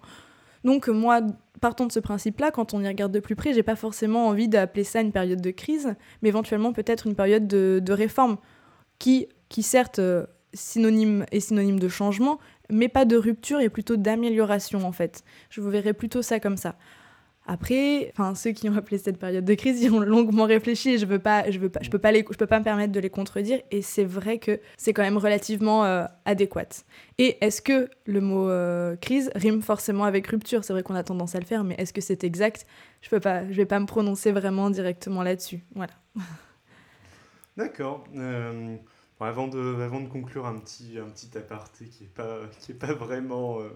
Donc 0.64 0.88
moi, 0.88 1.22
partant 1.62 1.86
de 1.86 1.92
ce 1.92 2.00
principe-là, 2.00 2.50
quand 2.50 2.74
on 2.74 2.82
y 2.82 2.88
regarde 2.88 3.12
de 3.12 3.20
plus 3.20 3.36
près, 3.36 3.54
j'ai 3.54 3.64
pas 3.64 3.76
forcément 3.76 4.28
envie 4.28 4.48
d'appeler 4.48 4.84
ça 4.84 5.02
une 5.02 5.12
période 5.12 5.42
de 5.42 5.52
crise, 5.52 5.94
mais 6.24 6.30
éventuellement 6.30 6.74
peut-être 6.74 7.06
une 7.06 7.16
période 7.16 7.48
de, 7.48 7.80
de 7.82 7.94
réforme 7.94 8.38
qui, 8.98 9.28
qui 9.50 9.62
certes 9.62 10.02
synonyme 10.54 11.26
et 11.32 11.40
synonyme 11.40 11.80
de 11.80 11.90
changement, 11.90 12.40
mais 12.70 12.88
pas 12.88 13.06
de 13.06 13.16
rupture 13.16 13.60
et 13.60 13.70
plutôt 13.70 13.98
d'amélioration 13.98 14.86
en 14.86 14.92
fait. 14.92 15.24
Je 15.50 15.62
vous 15.62 15.70
verrai 15.70 15.94
plutôt 15.94 16.22
ça 16.22 16.40
comme 16.40 16.58
ça. 16.58 16.76
Après, 17.52 18.12
enfin 18.14 18.36
ceux 18.36 18.52
qui 18.52 18.70
ont 18.70 18.76
appelé 18.76 19.00
cette 19.00 19.18
période 19.18 19.44
de 19.44 19.54
crise, 19.56 19.82
ils 19.82 19.92
ont 19.92 20.00
longuement 20.00 20.46
réfléchi. 20.46 21.00
je 21.00 21.08
veux 21.08 21.18
pas, 21.18 21.50
je 21.50 21.58
veux 21.58 21.70
pas, 21.70 21.80
je 21.82 21.90
peux 21.90 21.98
pas 21.98 22.12
les, 22.12 22.24
je 22.30 22.38
peux 22.38 22.46
pas 22.46 22.60
me 22.60 22.64
permettre 22.64 22.92
de 22.92 23.00
les 23.00 23.10
contredire. 23.10 23.60
Et 23.72 23.82
c'est 23.82 24.04
vrai 24.04 24.38
que 24.38 24.60
c'est 24.78 24.94
quand 24.94 25.02
même 25.02 25.18
relativement 25.18 25.84
euh, 25.84 26.06
adéquat. 26.26 26.84
Et 27.18 27.44
est-ce 27.44 27.64
que 27.64 27.90
le 28.06 28.22
mot 28.22 28.48
euh, 28.50 28.96
crise 28.98 29.32
rime 29.34 29.64
forcément 29.64 30.04
avec 30.04 30.28
rupture? 30.28 30.64
C'est 30.64 30.74
vrai 30.74 30.84
qu'on 30.84 30.94
a 30.94 31.04
tendance 31.04 31.34
à 31.34 31.40
le 31.40 31.46
faire, 31.46 31.64
mais 31.64 31.74
est-ce 31.80 31.92
que 31.92 32.02
c'est 32.02 32.24
exact? 32.24 32.68
Je 33.02 33.10
peux 33.10 33.20
pas, 33.20 33.50
je 33.50 33.56
vais 33.56 33.66
pas 33.66 33.80
me 33.80 33.88
prononcer 33.88 34.32
vraiment 34.32 34.70
directement 34.70 35.24
là-dessus. 35.24 35.64
Voilà. 35.74 35.94
D'accord. 37.58 38.04
Euh, 38.16 38.78
avant, 39.28 39.48
de, 39.48 39.82
avant 39.82 40.02
de 40.02 40.08
conclure 40.08 40.46
un 40.46 40.58
petit, 40.60 40.98
un 40.98 41.10
petit 41.10 41.38
aparté 41.38 41.86
qui 41.86 42.04
n'est 42.04 42.10
pas, 42.10 42.40
pas 42.80 42.94
vraiment 42.94 43.60
euh, 43.60 43.70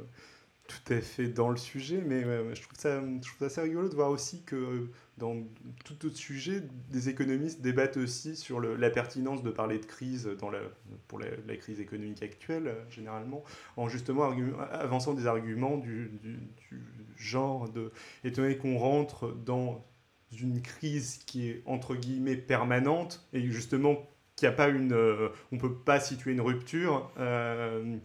tout 0.67 0.93
à 0.93 1.01
fait 1.01 1.27
dans 1.27 1.49
le 1.49 1.57
sujet, 1.57 2.01
mais 2.05 2.21
je, 2.55 2.61
trouve 2.61 2.77
ça, 2.77 3.01
je 3.01 3.27
trouve 3.27 3.39
ça 3.39 3.45
assez 3.45 3.61
rigolo 3.61 3.89
de 3.89 3.95
voir 3.95 4.09
aussi 4.09 4.43
que 4.43 4.55
euh, 4.55 4.91
dans 5.17 5.43
tout 5.83 6.05
autre 6.05 6.15
sujet, 6.15 6.63
des 6.89 7.09
économistes 7.09 7.61
débattent 7.61 7.97
aussi 7.97 8.37
sur 8.37 8.59
le, 8.59 8.75
la 8.75 8.89
pertinence 8.89 9.43
de 9.43 9.51
parler 9.51 9.79
de 9.79 9.85
crise 9.85 10.29
dans 10.39 10.49
la, 10.49 10.61
pour 11.07 11.19
la, 11.19 11.57
crise 11.57 11.81
économique 11.81 12.23
actuelle, 12.23 12.67
euh, 12.67 12.89
généralement, 12.89 13.43
en 13.75 13.89
justement 13.89 14.33
avançant 14.71 15.13
des 15.13 15.27
arguments 15.27 15.77
du, 15.77 16.11
du, 16.21 16.37
du 16.69 16.81
genre 17.17 17.69
de, 17.69 17.91
étant 18.23 18.41
donné 18.43 18.57
qu'on 18.57 18.77
rentre 18.77 19.33
dans 19.33 19.85
une 20.31 20.61
crise 20.61 21.19
qui 21.25 21.49
est 21.49 21.61
entre 21.65 21.95
guillemets 21.95 22.35
permanente 22.35 23.27
et 23.33 23.41
justement 23.51 24.09
qu'il 24.35 24.47
n'y 24.47 24.53
a 24.53 24.57
pas 24.57 24.69
une, 24.69 24.93
euh, 24.93 25.29
on 25.51 25.57
peut 25.57 25.73
pas 25.73 25.99
situer 25.99 26.31
une 26.31 26.41
rupture, 26.41 27.11
euh, 27.19 27.97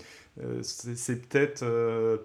euh, 0.43 0.63
c'est 0.63 1.29
peut-être 1.29 1.65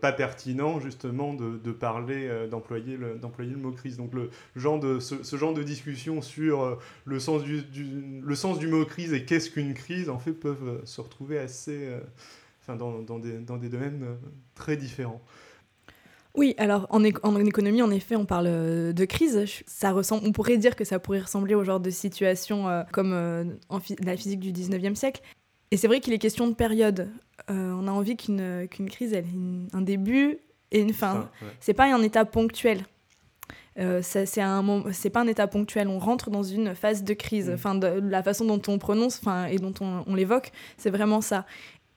pas 0.02 0.12
pertinent 0.12 0.80
justement 0.80 1.34
de, 1.34 1.72
parler, 1.72 2.48
d'employer 2.50 2.98
le, 2.98 3.20
le 3.20 3.58
mot 3.58 3.72
crise. 3.72 3.98
Donc 3.98 4.12
ce, 4.56 5.38
genre 5.38 5.54
de 5.54 5.64
discussion 5.64 6.22
sur 6.22 6.78
le 7.06 7.20
sens 7.20 7.44
du, 7.44 8.68
mot 8.68 8.86
crise 8.86 9.14
et 9.14 9.26
qu'est-ce 9.26 9.50
qu'une 9.50 9.74
crise, 9.74 10.10
en 10.10 10.20
fait, 10.20 10.34
peuvent 10.34 10.82
se 10.86 11.02
retrouver 11.02 11.40
assez, 11.40 11.90
enfin, 12.62 12.76
dans 12.76 13.20
des 13.20 13.70
domaines 13.70 14.06
très 14.54 14.78
différents. 14.78 15.22
Oui, 16.36 16.56
alors 16.58 16.88
en, 16.90 17.04
économie, 17.04 17.84
en 17.84 17.92
effet, 17.92 18.16
on 18.16 18.26
parle 18.26 18.48
euh, 18.48 18.92
de 18.92 19.06
crise. 19.06 19.46
Ça 19.68 19.92
ressemble, 19.92 20.26
on 20.26 20.32
pourrait 20.32 20.58
dire 20.58 20.76
que 20.76 20.84
ça 20.84 20.98
pourrait 20.98 21.22
ressembler 21.22 21.54
au 21.54 21.64
genre 21.64 21.80
de 21.80 21.92
situation 21.92 22.68
euh, 22.68 22.84
comme 22.92 23.14
euh, 23.14 23.44
en 23.70 23.80
la 24.04 24.18
physique 24.18 24.40
du 24.40 24.52
19e 24.52 24.96
siècle. 24.96 25.22
Et 25.70 25.78
c'est 25.78 25.88
vrai 25.88 26.00
qu'il 26.00 26.12
est 26.14 26.20
question 26.20 26.48
de 26.48 26.54
période. 26.54 27.10
on 27.50 27.88
a 27.88 27.92
envie 27.92 28.16
qu'une 28.16 28.68
crise 28.68 29.14
ait 29.14 29.26
un 29.74 29.82
début 29.82 30.40
et 30.72 30.82
une 30.82 30.94
fin. 30.94 31.30
C'est 31.60 31.74
pas 31.74 31.86
un 31.86 32.02
état 32.02 32.26
ponctuel. 32.26 32.86
c'est 33.76 34.26
c'est 34.28 35.10
pas 35.10 35.22
un 35.22 35.28
état 35.28 35.48
ponctuel. 35.48 35.88
On 35.88 35.98
rentre 35.98 36.30
dans 36.30 36.44
une 36.44 36.76
phase 36.76 37.04
de 37.04 37.16
crise. 37.16 37.50
Mm. 37.50 37.54
Enfin, 37.54 37.76
de, 37.76 37.88
la 37.88 38.22
façon 38.22 38.46
dont 38.46 38.62
on 38.68 38.78
prononce, 38.78 39.20
enfin, 39.20 39.46
et 39.46 39.58
dont 39.58 39.74
on, 39.82 40.04
on 40.06 40.14
l'évoque, 40.14 40.52
c'est 40.78 40.92
vraiment 40.92 41.22
ça. 41.22 41.46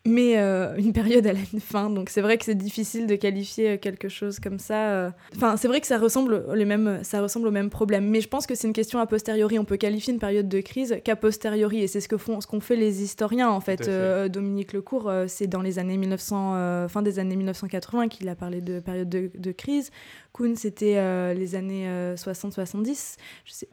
Mais 0.06 0.38
euh, 0.38 0.74
une 0.76 0.92
période 0.92 1.26
elle 1.26 1.36
a 1.36 1.40
une 1.52 1.60
fin 1.60 1.90
donc 1.90 2.10
c'est 2.10 2.20
vrai 2.20 2.38
que 2.38 2.44
c'est 2.44 2.54
difficile 2.54 3.06
de 3.06 3.16
qualifier 3.16 3.78
quelque 3.78 4.08
chose 4.08 4.40
comme 4.40 4.58
ça 4.58 4.90
euh. 4.90 5.10
enfin 5.34 5.56
c'est 5.56 5.68
vrai 5.68 5.80
que 5.80 5.86
ça 5.86 5.98
ressemble 5.98 6.44
les 6.54 6.64
mêmes 6.64 7.00
ça 7.02 7.20
ressemble 7.20 7.48
au 7.48 7.50
même 7.50 7.70
problème 7.70 8.08
mais 8.08 8.20
je 8.20 8.28
pense 8.28 8.46
que 8.46 8.54
c'est 8.54 8.66
une 8.66 8.72
question 8.72 8.98
a 9.00 9.06
posteriori 9.06 9.58
on 9.58 9.64
peut 9.64 9.76
qualifier 9.76 10.12
une 10.12 10.20
période 10.20 10.48
de 10.48 10.60
crise 10.60 10.96
qu'a 11.04 11.16
posteriori 11.16 11.82
et 11.82 11.86
c'est 11.86 12.00
ce 12.00 12.08
que 12.08 12.16
font 12.16 12.40
ce 12.40 12.46
qu'ont 12.46 12.60
fait 12.60 12.76
les 12.76 13.02
historiens 13.02 13.50
en 13.50 13.60
fait, 13.60 13.84
fait. 13.84 14.28
Dominique 14.28 14.72
Lecourt 14.72 15.10
c'est 15.26 15.46
dans 15.46 15.62
les 15.62 15.78
années 15.78 15.96
1900 15.96 16.88
fin 16.88 17.02
des 17.02 17.18
années 17.18 17.36
1980 17.36 18.08
qu'il 18.08 18.28
a 18.28 18.34
parlé 18.34 18.60
de 18.60 18.80
période 18.80 19.08
de, 19.08 19.30
de 19.36 19.52
crise 19.52 19.90
Kuhn 20.32 20.54
c'était 20.56 21.34
les 21.34 21.54
années 21.54 21.88
60-70 22.14 23.16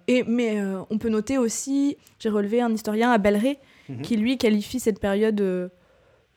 et 0.08 0.24
mais 0.24 0.62
on 0.90 0.98
peut 0.98 1.10
noter 1.10 1.38
aussi 1.38 1.98
j'ai 2.20 2.30
relevé 2.30 2.62
un 2.62 2.74
historien 2.74 3.12
à 3.12 3.18
Belleret 3.18 3.60
mhm. 3.90 4.02
qui 4.02 4.18
lui 4.18 4.38
qualifie 4.38 4.80
cette 4.80 5.00
période 5.00 5.72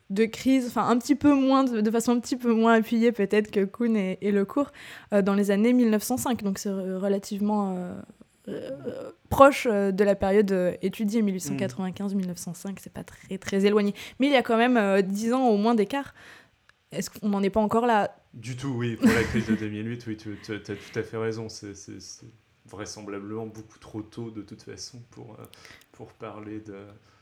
de 0.09 0.25
crise, 0.25 0.67
enfin 0.67 0.87
un 0.87 0.97
petit 0.97 1.15
peu 1.15 1.33
moins, 1.33 1.63
de, 1.63 1.91
façon 1.91 2.13
un 2.13 2.19
petit 2.19 2.37
peu 2.37 2.53
moins 2.53 2.73
appuyée 2.73 3.11
peut-être 3.11 3.51
que 3.51 3.65
Kuhn 3.65 3.95
et, 3.95 4.31
Le 4.31 4.45
Cours, 4.45 4.71
euh, 5.13 5.21
dans 5.21 5.33
les 5.33 5.51
années 5.51 5.73
1905. 5.73 6.43
Donc 6.43 6.59
c'est 6.59 6.71
relativement 6.71 7.75
euh, 7.75 7.93
euh, 8.47 9.11
proche 9.29 9.67
de 9.67 10.03
la 10.03 10.15
période 10.15 10.77
étudiée, 10.81 11.21
1895-1905, 11.23 12.77
c'est 12.79 12.93
pas 12.93 13.03
très 13.03 13.37
très 13.37 13.65
éloigné. 13.65 13.93
Mais 14.19 14.27
il 14.27 14.33
y 14.33 14.37
a 14.37 14.43
quand 14.43 14.57
même 14.57 15.01
10 15.01 15.33
ans 15.33 15.47
au 15.47 15.57
moins 15.57 15.75
d'écart. 15.75 16.13
Est-ce 16.93 17.09
qu'on 17.09 17.27
n'en 17.27 17.43
est 17.43 17.49
pas 17.49 17.59
encore 17.59 17.85
là? 17.85 18.15
Du 18.33 18.55
tout, 18.55 18.69
oui. 18.69 18.95
Pour 18.95 19.07
la 19.07 19.23
crise 19.23 19.47
de 19.47 19.55
2008, 19.55 20.05
oui, 20.07 20.15
tu 20.15 20.53
as 20.53 20.59
tout 20.59 20.99
à 20.99 21.03
fait 21.03 21.17
raison. 21.17 21.49
C'est 21.49 21.73
vraisemblablement 22.65 23.45
beaucoup 23.45 23.79
trop 23.79 24.01
tôt 24.01 24.29
de 24.29 24.41
toute 24.41 24.61
façon 24.61 25.01
pour, 25.11 25.37
pour 25.91 26.13
parler 26.13 26.59
de... 26.59 26.75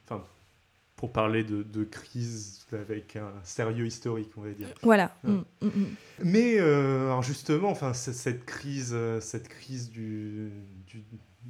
Enfin, 0.03 0.23
pour 1.05 1.12
parler 1.12 1.43
de, 1.43 1.62
de, 1.62 1.83
crise 1.83 2.65
avec 2.71 3.15
un 3.15 3.31
sérieux 3.43 3.85
historique, 3.85 4.31
on 4.38 4.41
va 4.41 4.50
dire. 4.50 4.69
Voilà. 4.81 5.15
Mm, 5.24 5.33
mm, 5.62 5.67
mm. 5.67 5.85
Mais 6.24 6.55
euh, 6.57 7.05
alors 7.05 7.21
justement, 7.21 7.69
enfin, 7.69 7.93
cette 7.93 8.43
crise, 8.45 8.89
euh, 8.95 9.21
cette 9.21 9.47
crise 9.47 9.91
du, 9.91 10.51
du, 10.88 11.03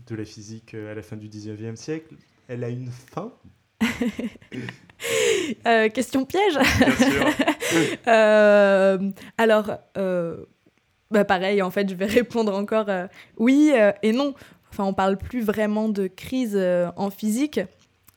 de 0.07 0.13
la 0.13 0.25
physique 0.25 0.73
euh, 0.73 0.91
à 0.91 0.95
la 0.95 1.01
fin 1.01 1.15
du 1.15 1.29
19e 1.29 1.77
siècle, 1.77 2.15
elle 2.49 2.65
a 2.65 2.69
une 2.69 2.89
fin 2.91 3.31
Question 5.93 6.25
piège 6.25 6.59
Bien 6.79 6.95
sûr. 6.97 7.25
alors, 9.37 9.71
bah 11.11 11.23
pareil, 11.23 11.61
en 11.61 11.71
fait, 11.71 11.89
je 11.89 11.95
vais 11.95 12.07
répondre 12.07 12.53
encore 12.53 12.89
oui 13.37 13.71
et 14.03 14.11
non. 14.11 14.33
Enfin, 14.69 14.83
on 14.83 14.93
parle 14.93 15.17
plus 15.17 15.43
vraiment 15.43 15.87
de 15.87 16.07
crise 16.07 16.61
en 16.97 17.09
physique 17.09 17.61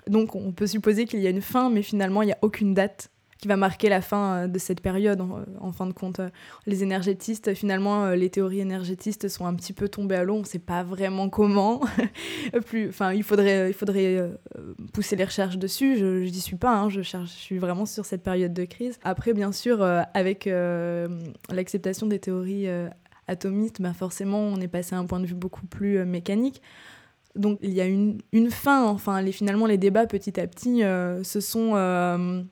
donc 0.09 0.35
on 0.35 0.53
peut 0.53 0.67
supposer 0.67 1.05
qu'il 1.05 1.21
y 1.21 1.27
a 1.27 1.31
une 1.31 1.43
fin, 1.43 1.71
mais 1.71 1.83
finalement 1.83 2.23
il 2.23 2.27
n'y 2.27 2.33
a 2.33 2.39
aucune 2.43 2.75
date 2.75 3.11
qui 3.39 3.49
va 3.49 3.57
marquer 3.57 3.89
la 3.89 4.01
fin 4.01 4.35
euh, 4.35 4.47
de 4.49 4.59
cette 4.59 4.81
période. 4.81 5.21
En, 5.61 5.73
fin 5.73 5.87
de 5.87 5.93
compte, 5.93 6.21
les 6.67 6.83
énergétistes, 6.83 7.55
finalement, 7.55 8.07
euh, 8.07 8.17
les 8.17 8.31
théories 8.31 8.61
énergétistes 8.61 9.29
sont 9.29 9.47
un 9.47 9.55
petit 9.55 9.73
peu 9.73 9.89
tombées 9.89 10.17
à 10.17 10.25
l'eau. 10.25 10.35
On 10.35 10.41
ne 10.41 10.45
sait 10.45 10.59
pas 10.59 10.83
vraiment 10.83 11.29
comment. 11.29 11.81
Plus, 12.67 12.91
il 13.15 13.23
faudrait, 13.23 13.71
il 13.71 13.75
faudrait 13.75 14.17
euh, 14.17 14.35
pousser 14.93 15.17
les 15.17 15.25
recherches 15.25 15.57
dessus. 15.57 15.97
Je 15.97 16.25
n'y 16.25 16.41
suis 16.41 16.57
pas. 16.57 16.77
Hein. 16.77 16.91
je 16.91 17.03
cherche, 17.03 17.31
je 17.31 17.39
suis 17.39 17.59
vraiment 17.59 17.87
sur 17.87 18.05
cette 18.05 18.23
période 18.23 18.53
de 18.53 18.65
crise. 18.65 18.99
Après, 19.05 19.33
bien 19.33 19.53
sûr, 19.53 19.83
avec 20.15 20.49
l'acceptation 21.51 22.07
des 22.07 22.19
théories 22.19 22.67
atomistes, 23.27 23.81
ben 23.81 23.93
forcément, 23.93 24.41
on 24.41 24.61
est 24.61 24.69
passé 24.69 24.95
à 24.95 24.99
un 24.99 25.07
point 25.07 25.21
de 25.21 25.27
vue 25.27 25.35
beaucoup 25.35 25.67
plus 25.67 26.05
mécanique. 26.05 26.61
Donc 27.39 27.59
il 27.63 27.73
y 27.73 27.81
a 27.81 27.87
une, 27.87 28.21
une 28.33 28.51
fin, 28.51 28.85
enfin 28.85 29.23
les, 29.23 29.33
finalement 29.33 29.67
les 29.67 29.79
débats 29.79 30.07
petit 30.07 30.39
à 30.39 30.47
petit 30.47 30.83
euh, 30.83 31.23
se 31.23 31.41
sont... 31.41 31.73
Euh, 31.77 32.43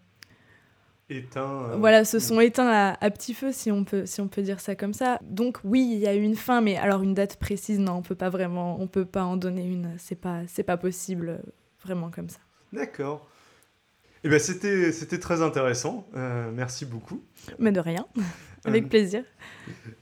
éteints. 1.10 1.70
Euh, 1.70 1.76
voilà, 1.76 2.04
se 2.04 2.18
sont 2.18 2.40
éteints 2.40 2.96
à, 2.98 3.10
petit 3.10 3.34
feu, 3.34 3.52
si 3.52 3.70
on, 3.70 3.84
peut, 3.84 4.06
si 4.06 4.20
on 4.20 4.28
peut 4.28 4.42
dire 4.42 4.60
ça 4.60 4.74
comme 4.74 4.94
ça. 4.94 5.18
Donc 5.22 5.58
oui, 5.64 5.88
il 5.92 5.98
y 5.98 6.06
a 6.06 6.14
eu 6.14 6.22
une 6.22 6.36
fin, 6.36 6.60
mais 6.60 6.76
alors 6.76 7.02
une 7.02 7.14
date 7.14 7.36
précise, 7.36 7.78
non, 7.78 7.94
on 7.94 8.02
peut 8.02 8.14
pas 8.14 8.30
vraiment, 8.30 8.80
on 8.80 8.86
peut 8.86 9.04
pas 9.04 9.24
en 9.24 9.36
donner 9.36 9.64
une, 9.64 9.94
c'est 9.98 10.20
pas, 10.20 10.42
c'est 10.46 10.62
pas 10.62 10.76
possible 10.76 11.40
vraiment 11.84 12.10
comme 12.10 12.28
ça. 12.28 12.38
D'accord. 12.72 13.28
Eh 14.24 14.28
ben, 14.28 14.38
c'était, 14.40 14.90
c'était 14.92 15.18
très 15.18 15.42
intéressant. 15.42 16.06
merci 16.54 16.86
beaucoup. 16.86 17.22
Mais 17.58 17.72
de 17.72 17.80
rien. 17.80 18.06
Avec 18.66 18.88
plaisir. 18.88 19.24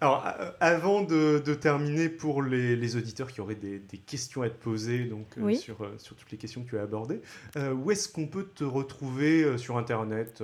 Alors, 0.00 0.26
avant 0.60 1.02
de, 1.02 1.38
terminer, 1.54 2.08
pour 2.08 2.42
les, 2.42 2.96
auditeurs 2.96 3.32
qui 3.32 3.40
auraient 3.40 3.54
des, 3.54 3.80
questions 4.06 4.42
à 4.42 4.50
te 4.50 4.62
poser 4.62 5.04
donc, 5.04 5.26
euh, 5.38 5.54
sur, 5.54 5.82
euh, 5.82 5.94
sur 5.98 6.16
toutes 6.16 6.30
les 6.30 6.38
questions 6.38 6.62
que 6.62 6.70
tu 6.70 6.78
as 6.78 6.82
abordées, 6.82 7.20
euh, 7.56 7.72
où 7.72 7.90
est-ce 7.90 8.08
qu'on 8.08 8.26
peut 8.26 8.48
te 8.54 8.64
retrouver 8.64 9.56
sur 9.58 9.78
Internet 9.78 10.42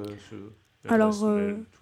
alors 0.89 1.29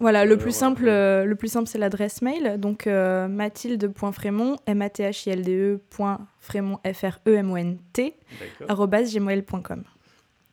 voilà, 0.01 0.25
le 0.25 0.35
plus, 0.35 0.51
simple, 0.51 0.83
le 0.83 1.33
plus 1.35 1.47
simple, 1.47 1.69
c'est 1.69 1.77
l'adresse 1.77 2.21
mail. 2.21 2.59
Donc 2.59 2.85
mathilde.frémont, 2.85 4.57
m 4.67 4.81
a 4.81 4.89
t 4.89 5.03
h 5.03 5.29
i 5.29 5.29
l 5.29 5.41
d 5.41 5.55
e 5.55 5.79
Frémont, 6.41 6.79
f 6.83 7.03
r 7.03 7.21
e 7.25 7.35
m 7.35 7.51
o 7.51 7.55
n 7.55 7.77
t 7.93 8.17
gmail.com. 8.59 9.83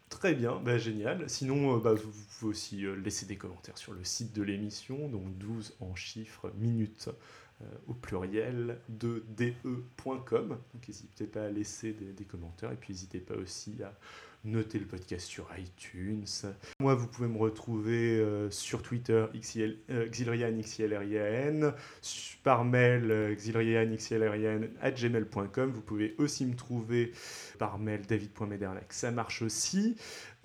Très 0.08 0.34
bien, 0.34 0.60
bah, 0.64 0.78
génial. 0.78 1.28
Sinon, 1.28 1.78
bah, 1.78 1.94
vous 1.94 2.10
pouvez 2.38 2.50
aussi 2.50 2.86
euh, 2.86 2.94
laisser 2.94 3.26
des 3.26 3.36
commentaires 3.36 3.76
sur 3.76 3.92
le 3.92 4.04
site 4.04 4.32
de 4.34 4.42
l'émission, 4.42 5.08
donc 5.08 5.36
12 5.38 5.76
en 5.80 5.94
chiffres 5.94 6.52
minutes 6.58 7.10
euh, 7.62 7.64
au 7.88 7.94
pluriel 7.94 8.78
de 8.88 9.24
de.com. 9.36 10.48
Donc 10.48 10.88
n'hésitez 10.88 11.26
pas 11.26 11.44
à 11.44 11.48
laisser 11.48 11.92
des, 11.92 12.24
commentaires 12.24 12.70
et 12.70 12.76
puis 12.76 12.92
n'hésitez 12.92 13.18
pas 13.18 13.34
aussi 13.34 13.82
à 13.82 13.94
noter 14.46 14.78
le 14.78 14.86
podcast 14.86 15.26
sur 15.26 15.48
iTunes. 15.58 16.26
Moi, 16.80 16.94
vous 16.94 17.06
pouvez 17.06 17.28
me 17.28 17.38
retrouver 17.38 18.18
euh, 18.18 18.50
sur 18.50 18.82
Twitter, 18.82 19.26
XIL, 19.34 19.78
Xilrian, 20.10 20.58
XILRIAN, 20.58 21.72
par 22.42 22.64
mail, 22.64 23.34
Xilrian, 23.36 23.94
XILRIAN, 23.94 24.60
at 24.80 24.92
gmail.com. 24.92 25.70
Vous 25.70 25.82
pouvez 25.82 26.14
aussi 26.18 26.46
me 26.46 26.54
trouver 26.54 27.12
par 27.58 27.78
mail, 27.78 28.02
david.mederlac, 28.06 28.92
ça 28.92 29.10
marche 29.10 29.42
aussi 29.42 29.96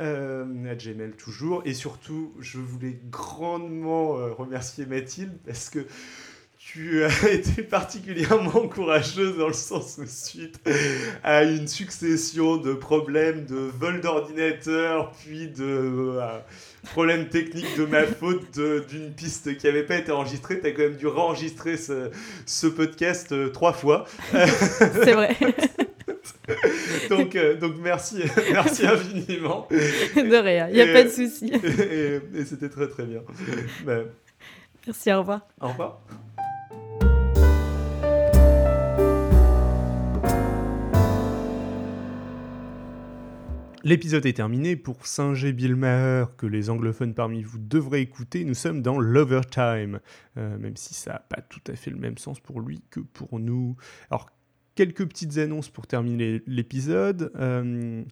euh, 0.01 0.71
à 0.71 0.75
Gmail 0.75 1.11
toujours. 1.11 1.61
Et 1.65 1.73
surtout, 1.73 2.33
je 2.39 2.57
voulais 2.57 2.99
grandement 3.09 4.17
euh, 4.17 4.31
remercier 4.31 4.85
Mathilde 4.85 5.37
parce 5.45 5.69
que 5.69 5.85
tu 6.73 7.03
as 7.03 7.29
été 7.31 7.63
particulièrement 7.63 8.67
courageuse 8.67 9.37
dans 9.37 9.47
le 9.47 9.53
sens 9.53 9.97
où 9.97 10.05
suite 10.07 10.59
à 11.23 11.43
une 11.43 11.67
succession 11.67 12.57
de 12.57 12.73
problèmes 12.73 13.45
de 13.45 13.55
vol 13.55 13.99
d'ordinateur, 13.99 15.11
puis 15.11 15.47
de 15.47 15.63
euh, 15.63 16.39
problèmes 16.91 17.27
techniques 17.27 17.77
de 17.77 17.85
ma 17.85 18.03
faute 18.03 18.57
d'une 18.89 19.11
piste 19.11 19.57
qui 19.57 19.65
n'avait 19.65 19.83
pas 19.83 19.97
été 19.97 20.11
enregistrée, 20.11 20.59
tu 20.59 20.67
as 20.67 20.71
quand 20.71 20.83
même 20.83 20.95
dû 20.95 21.07
réenregistrer 21.07 21.77
ce, 21.77 22.09
ce 22.45 22.67
podcast 22.67 23.31
euh, 23.31 23.49
trois 23.49 23.73
fois. 23.73 24.05
C'est 24.31 25.13
vrai. 25.13 25.35
donc, 27.09 27.35
euh, 27.35 27.57
donc 27.57 27.73
merci, 27.81 28.19
merci 28.51 28.85
infiniment. 28.85 29.67
De 29.69 30.41
rien, 30.41 30.69
il 30.69 30.75
n'y 30.75 30.81
a 30.81 30.93
pas 30.93 31.03
de 31.03 31.09
souci. 31.09 31.51
Et, 31.53 32.45
c'était 32.45 32.69
très 32.69 32.87
très 32.87 33.03
bien. 33.03 33.21
Ben, 33.85 34.05
merci, 34.85 35.11
au 35.11 35.19
revoir. 35.19 35.41
Au 35.59 35.67
revoir. 35.67 36.01
L'épisode 43.83 44.27
est 44.27 44.33
terminé. 44.33 44.75
Pour 44.75 45.07
Singer 45.07 45.53
Bill 45.53 45.75
Maher, 45.75 46.35
que 46.35 46.45
les 46.45 46.69
anglophones 46.69 47.15
parmi 47.15 47.41
vous 47.41 47.57
devraient 47.57 48.01
écouter, 48.01 48.45
nous 48.45 48.53
sommes 48.53 48.83
dans 48.83 48.99
l'overtime, 48.99 49.99
euh, 50.37 50.57
même 50.59 50.77
si 50.77 50.93
ça 50.93 51.13
n'a 51.13 51.19
pas 51.19 51.41
tout 51.41 51.61
à 51.67 51.75
fait 51.75 51.89
le 51.89 51.97
même 51.97 52.17
sens 52.19 52.39
pour 52.39 52.61
lui 52.61 52.83
que 52.91 52.99
pour 52.99 53.39
nous. 53.39 53.75
Alors, 54.11 54.29
quelques 54.75 55.07
petites 55.07 55.37
annonces 55.39 55.69
pour 55.69 55.87
terminer 55.87 56.43
l'épisode. 56.45 57.31
Euh, 57.37 58.03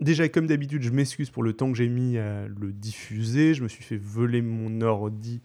déjà, 0.00 0.28
comme 0.28 0.48
d'habitude, 0.48 0.82
je 0.82 0.90
m'excuse 0.90 1.30
pour 1.30 1.44
le 1.44 1.52
temps 1.52 1.70
que 1.70 1.78
j'ai 1.78 1.88
mis 1.88 2.18
à 2.18 2.48
le 2.48 2.72
diffuser. 2.72 3.54
Je 3.54 3.62
me 3.62 3.68
suis 3.68 3.84
fait 3.84 3.98
voler 3.98 4.42
mon 4.42 4.80
ordi 4.80 5.40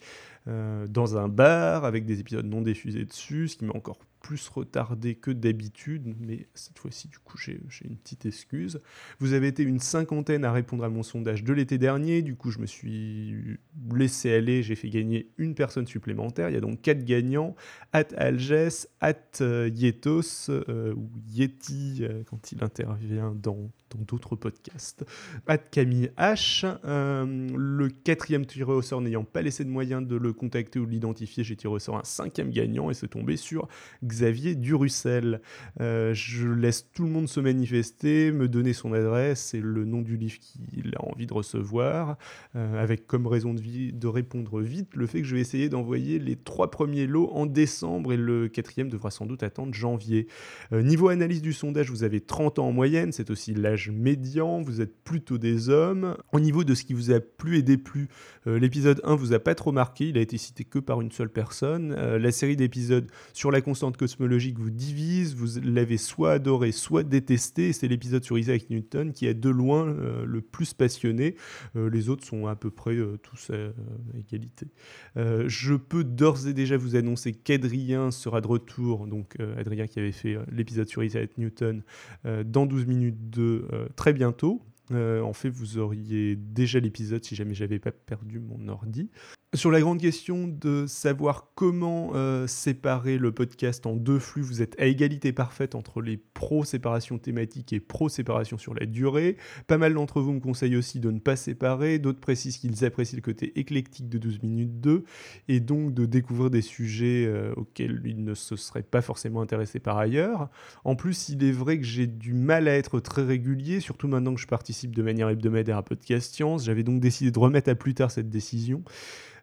euh, 0.47 0.87
dans 0.87 1.17
un 1.17 1.27
bar 1.27 1.85
avec 1.85 2.05
des 2.05 2.19
épisodes 2.19 2.45
non 2.47 2.61
diffusés 2.61 3.05
dessus, 3.05 3.49
ce 3.49 3.57
qui 3.57 3.65
m'a 3.65 3.73
encore 3.73 3.99
plus 4.21 4.49
retardé 4.49 5.15
que 5.15 5.31
d'habitude, 5.31 6.15
mais 6.19 6.47
cette 6.53 6.79
fois-ci, 6.79 7.07
du 7.07 7.19
coup, 7.19 7.37
j'ai 7.37 7.59
une 7.83 7.97
petite 7.97 8.25
excuse. 8.25 8.81
Vous 9.19 9.33
avez 9.33 9.47
été 9.47 9.63
une 9.63 9.79
cinquantaine 9.79 10.45
à 10.45 10.51
répondre 10.51 10.83
à 10.83 10.89
mon 10.89 11.03
sondage 11.03 11.43
de 11.43 11.53
l'été 11.53 11.77
dernier, 11.77 12.21
du 12.21 12.35
coup, 12.35 12.51
je 12.51 12.59
me 12.59 12.65
suis 12.65 13.57
laissé 13.93 14.33
aller, 14.33 14.63
j'ai 14.63 14.75
fait 14.75 14.89
gagner 14.89 15.29
une 15.37 15.55
personne 15.55 15.87
supplémentaire. 15.87 16.49
Il 16.49 16.53
y 16.53 16.57
a 16.57 16.61
donc 16.61 16.81
quatre 16.81 17.03
gagnants 17.03 17.55
at 17.93 18.07
Alges, 18.17 18.87
at 19.01 19.15
euh, 19.41 19.69
Yetos, 19.73 20.49
euh, 20.49 20.93
ou 20.93 21.09
Yeti 21.29 21.99
euh, 22.01 22.23
quand 22.29 22.51
il 22.51 22.63
intervient 22.63 23.33
dans 23.35 23.69
d'autres 23.95 24.35
podcasts, 24.35 25.05
at 25.47 25.57
Camille 25.57 26.11
H. 26.17 26.65
le 26.83 27.87
quatrième 27.87 28.45
tiré 28.45 28.71
au 28.71 28.81
sort 28.81 29.01
n'ayant 29.01 29.23
pas 29.23 29.41
laissé 29.41 29.63
de 29.63 29.69
moyen 29.69 30.01
de 30.01 30.15
le 30.15 30.33
contacter 30.33 30.79
ou 30.79 30.85
de 30.85 30.91
l'identifier, 30.91 31.43
j'ai 31.43 31.55
tiré 31.55 31.73
au 31.73 31.79
sort 31.79 31.97
un 31.97 32.03
cinquième 32.03 32.49
gagnant 32.49 32.89
et 32.89 32.93
c'est 32.93 33.07
tombé 33.07 33.37
sur 33.37 33.67
Xavier 34.07 34.55
Durussel. 34.55 35.41
Euh, 35.81 36.13
je 36.13 36.47
laisse 36.47 36.89
tout 36.93 37.03
le 37.03 37.09
monde 37.09 37.27
se 37.27 37.39
manifester, 37.39 38.31
me 38.31 38.47
donner 38.47 38.73
son 38.73 38.93
adresse 38.93 39.53
et 39.53 39.59
le 39.59 39.85
nom 39.85 40.01
du 40.01 40.17
livre 40.17 40.39
qu'il 40.39 40.93
a 40.95 41.05
envie 41.05 41.27
de 41.27 41.33
recevoir, 41.33 42.17
euh, 42.55 42.81
avec 42.81 43.05
comme 43.05 43.27
raison 43.27 43.53
de, 43.53 43.61
vie, 43.61 43.93
de 43.93 44.07
répondre 44.07 44.61
vite 44.61 44.95
le 44.95 45.05
fait 45.05 45.21
que 45.21 45.27
je 45.27 45.35
vais 45.35 45.41
essayer 45.41 45.69
d'envoyer 45.69 46.19
les 46.19 46.35
trois 46.35 46.71
premiers 46.71 47.05
lots 47.05 47.29
en 47.33 47.45
décembre 47.45 48.13
et 48.13 48.17
le 48.17 48.47
quatrième 48.47 48.89
devra 48.89 49.11
sans 49.11 49.25
doute 49.25 49.43
attendre 49.43 49.73
janvier. 49.73 50.27
Euh, 50.71 50.81
niveau 50.81 51.09
analyse 51.09 51.41
du 51.41 51.53
sondage, 51.53 51.91
vous 51.91 52.03
avez 52.03 52.21
30 52.21 52.59
ans 52.59 52.67
en 52.67 52.71
moyenne, 52.71 53.11
c'est 53.11 53.29
aussi 53.29 53.53
l'âge 53.53 53.89
médian, 53.91 54.61
vous 54.61 54.81
êtes 54.81 54.95
plutôt 55.03 55.37
des 55.37 55.69
hommes. 55.69 56.15
Au 56.31 56.39
niveau 56.39 56.63
de 56.63 56.73
ce 56.73 56.83
qui 56.83 56.93
vous 56.93 57.11
a 57.11 57.19
plu 57.19 57.57
et 57.57 57.61
déplu, 57.61 58.07
l'épisode 58.45 59.01
1 59.03 59.15
vous 59.15 59.33
a 59.33 59.39
pas 59.39 59.55
trop 59.55 59.71
marqué, 59.71 60.09
il 60.09 60.17
a 60.17 60.21
été 60.21 60.37
cité 60.37 60.63
que 60.63 60.79
par 60.79 61.01
une 61.01 61.11
seule 61.11 61.29
personne. 61.29 61.93
la 61.93 62.31
série 62.31 62.55
d'épisodes 62.55 63.09
sur 63.33 63.51
la 63.51 63.61
constante 63.61 63.96
cosmologique 63.97 64.57
vous 64.59 64.69
divise, 64.69 65.35
vous 65.35 65.59
l'avez 65.61 65.97
soit 65.97 66.33
adoré, 66.33 66.71
soit 66.71 67.03
détesté. 67.03 67.73
C'est 67.73 67.87
l'épisode 67.87 68.23
sur 68.23 68.37
Isaac 68.37 68.69
Newton 68.69 69.11
qui 69.11 69.25
est 69.25 69.33
de 69.33 69.49
loin 69.49 69.87
euh, 69.87 70.25
le 70.25 70.41
plus 70.41 70.73
passionné. 70.73 71.35
Euh, 71.75 71.89
les 71.89 72.09
autres 72.09 72.25
sont 72.25 72.47
à 72.47 72.55
peu 72.55 72.69
près 72.69 72.95
euh, 72.95 73.17
tous 73.17 73.51
à 73.51 73.73
égalité. 74.17 74.67
je 75.15 75.73
peux 75.75 76.03
d'ores 76.03 76.47
et 76.47 76.53
déjà 76.53 76.77
vous 76.77 76.95
annoncer 76.95 77.33
qu'Adrien 77.33 78.11
sera 78.11 78.41
de 78.41 78.47
retour, 78.47 79.07
donc 79.07 79.37
Adrien 79.57 79.87
qui 79.87 79.99
avait 79.99 80.11
fait 80.11 80.37
l'épisode 80.51 80.87
sur 80.87 81.03
Isaac 81.03 81.37
Newton, 81.37 81.83
dans 82.23 82.65
12 82.65 82.85
minutes 82.85 83.29
de 83.29 83.67
très 83.95 84.13
bientôt. 84.13 84.61
en 84.91 85.33
fait, 85.33 85.49
vous 85.49 85.77
auriez 85.77 86.35
déjà 86.35 86.79
l'épisode 86.79 87.23
si 87.23 87.35
jamais 87.35 87.53
j'avais 87.53 87.79
pas 87.79 87.91
perdu 87.91 88.39
mon 88.39 88.67
ordi. 88.67 89.09
Sur 89.57 89.71
la 89.71 89.81
grande 89.81 89.99
question 89.99 90.47
de 90.47 90.85
savoir 90.85 91.47
comment 91.55 92.11
euh, 92.13 92.45
séparer 92.45 93.17
le 93.17 93.31
podcast 93.31 93.87
en 93.87 93.95
deux 93.95 94.19
flux, 94.19 94.43
vous 94.43 94.61
êtes 94.61 94.79
à 94.79 94.85
égalité 94.85 95.31
parfaite 95.31 95.73
entre 95.73 95.99
les 95.99 96.15
pro-séparations 96.15 97.17
thématiques 97.17 97.73
et 97.73 97.79
pro-séparation 97.79 98.59
sur 98.59 98.75
la 98.75 98.85
durée. 98.85 99.35
Pas 99.65 99.79
mal 99.79 99.95
d'entre 99.95 100.21
vous 100.21 100.33
me 100.33 100.39
conseillent 100.39 100.75
aussi 100.75 100.99
de 100.99 101.09
ne 101.09 101.17
pas 101.17 101.35
séparer, 101.35 101.97
d'autres 101.97 102.19
précisent 102.19 102.57
qu'ils 102.57 102.85
apprécient 102.85 103.15
le 103.15 103.23
côté 103.23 103.59
éclectique 103.59 104.07
de 104.07 104.19
12 104.19 104.43
minutes 104.43 104.79
2 104.79 105.03
et 105.47 105.59
donc 105.59 105.91
de 105.91 106.05
découvrir 106.05 106.51
des 106.51 106.61
sujets 106.61 107.25
euh, 107.25 107.51
auxquels 107.55 107.99
ils 108.05 108.23
ne 108.23 108.35
se 108.35 108.55
seraient 108.55 108.83
pas 108.83 109.01
forcément 109.01 109.41
intéressés 109.41 109.79
par 109.79 109.97
ailleurs. 109.97 110.49
En 110.83 110.95
plus, 110.95 111.29
il 111.29 111.43
est 111.43 111.51
vrai 111.51 111.79
que 111.79 111.85
j'ai 111.85 112.05
du 112.05 112.33
mal 112.33 112.67
à 112.67 112.75
être 112.75 112.99
très 112.99 113.23
régulier, 113.23 113.79
surtout 113.79 114.07
maintenant 114.07 114.35
que 114.35 114.41
je 114.41 114.45
participe 114.45 114.95
de 114.95 115.01
manière 115.01 115.29
hebdomadaire 115.29 115.77
à 115.77 115.83
Podcast 115.83 116.35
Science. 116.35 116.63
J'avais 116.63 116.83
donc 116.83 116.99
décidé 116.99 117.31
de 117.31 117.39
remettre 117.39 117.71
à 117.71 117.75
plus 117.75 117.95
tard 117.95 118.11
cette 118.11 118.29
décision. 118.29 118.83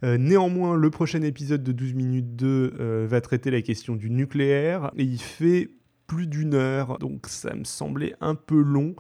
Euh, 0.05 0.19
néanmoins, 0.19 0.77
le 0.77 0.91
prochain 0.91 1.23
épisode 1.23 1.63
de 1.63 1.73
12 1.73 1.95
minutes 1.95 2.37
2 2.37 2.75
euh, 2.79 3.07
va 3.09 3.23
traiter 3.23 3.51
la 3.51 3.63
question 3.63 3.97
du 3.97 4.11
nucléaire 4.11 4.91
et 4.97 5.03
il 5.03 5.21
fait 5.21 5.71
plus 6.07 6.27
d'une 6.27 6.53
heure, 6.53 6.99
donc 6.99 7.27
ça 7.27 7.55
me 7.55 7.65
semblait 7.65 8.15
un 8.21 8.35
peu 8.35 8.61
long. 8.61 8.95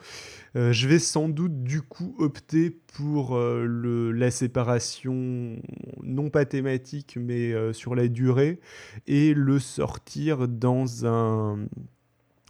Euh, 0.57 0.73
je 0.73 0.89
vais 0.89 0.99
sans 0.99 1.29
doute 1.29 1.63
du 1.63 1.83
coup 1.83 2.17
opter 2.19 2.71
pour 2.71 3.37
la 3.39 4.31
séparation, 4.31 5.61
non 6.03 6.31
pas 6.31 6.47
thématique, 6.47 7.19
mais 7.21 7.53
sur 7.75 7.95
la 7.95 8.09
durée, 8.09 8.61
et 9.07 9.35
le 9.35 9.59
sortir 9.59 10.47
dans 10.47 11.05
un, 11.05 11.67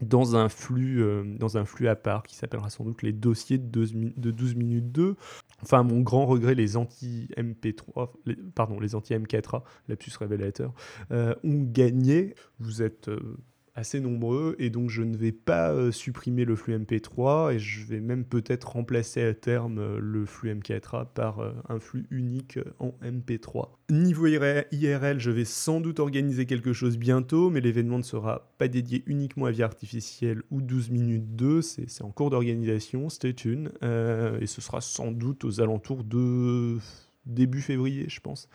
dans 0.03 0.37
un 0.37 0.49
flux, 0.49 1.05
dans 1.39 1.57
un 1.57 1.65
flux 1.65 1.89
à 1.89 1.97
part 1.97 2.25
qui 2.25 2.35
s'appellera 2.35 2.69
sans 2.69 2.85
doute 2.85 3.03
les 3.03 3.13
dossiers 3.13 3.59
de 3.59 3.67
12, 3.67 3.95
de 4.17 4.31
12 4.31 4.55
minutes 4.57 4.93
2. 4.93 5.17
Enfin, 5.63 5.83
mon 5.83 6.01
grand 6.01 6.27
regret, 6.27 6.55
les 6.55 6.77
anti-MP3, 6.77 8.11
pardon, 8.55 8.81
les 8.81 8.95
anti-M4A, 8.95 9.63
lapsus 9.89 10.13
révélateur, 10.19 10.75
euh, 11.11 11.35
ont 11.45 11.63
gagné. 11.63 12.35
Vous 12.59 12.83
êtes 12.83 13.09
euh, 13.09 13.39
assez 13.75 14.01
nombreux 14.01 14.55
et 14.59 14.71
donc 14.71 14.91
je 14.91 15.03
ne 15.03 15.17
vais 15.17 15.33
pas 15.33 15.73
euh, 15.73 15.91
supprimer 15.91 16.45
le 16.45 16.55
flux 16.55 16.79
MP3 16.79 17.55
et 17.55 17.59
je 17.59 17.85
vais 17.85 18.01
même 18.01 18.25
peut-être 18.25 18.73
remplacer 18.73 19.23
à 19.23 19.35
terme 19.35 19.79
euh, 19.79 19.99
le 20.01 20.27
flux 20.27 20.55
M4A 20.55 21.07
par 21.13 21.41
euh, 21.41 21.53
un 21.69 21.81
flux 21.81 22.07
unique 22.11 22.59
en 22.79 22.95
MP3. 23.03 23.71
Niveau 23.91 24.27
IRL, 24.27 25.19
je 25.19 25.31
vais 25.31 25.45
sans 25.45 25.81
doute 25.81 25.99
organiser 25.99 26.47
quelque 26.47 26.73
chose 26.73 26.97
bientôt, 26.97 27.51
mais 27.51 27.61
l'événement 27.61 27.99
ne 27.99 28.05
sera 28.05 28.53
pas 28.59 28.69
dédié 28.69 29.03
uniquement 29.07 29.47
à 29.47 29.51
vie 29.51 29.63
artificielle 29.63 30.43
ou 30.51 30.63
12 30.63 30.91
minutes 30.91 31.37
2, 31.37 31.61
c'est 31.61 32.03
en 32.03 32.11
cours 32.11 32.31
d'organisation, 32.31 33.11
stay 33.11 33.35
tuned, 33.35 33.73
et 33.83 34.47
ce 34.47 34.61
sera 34.63 34.81
sans 34.81 35.13
doute 35.13 35.45
aux 35.45 35.61
alentours 35.61 36.03
de 36.05 36.79
début 37.27 37.61
février, 37.61 38.07
je 38.09 38.21
pense. 38.21 38.49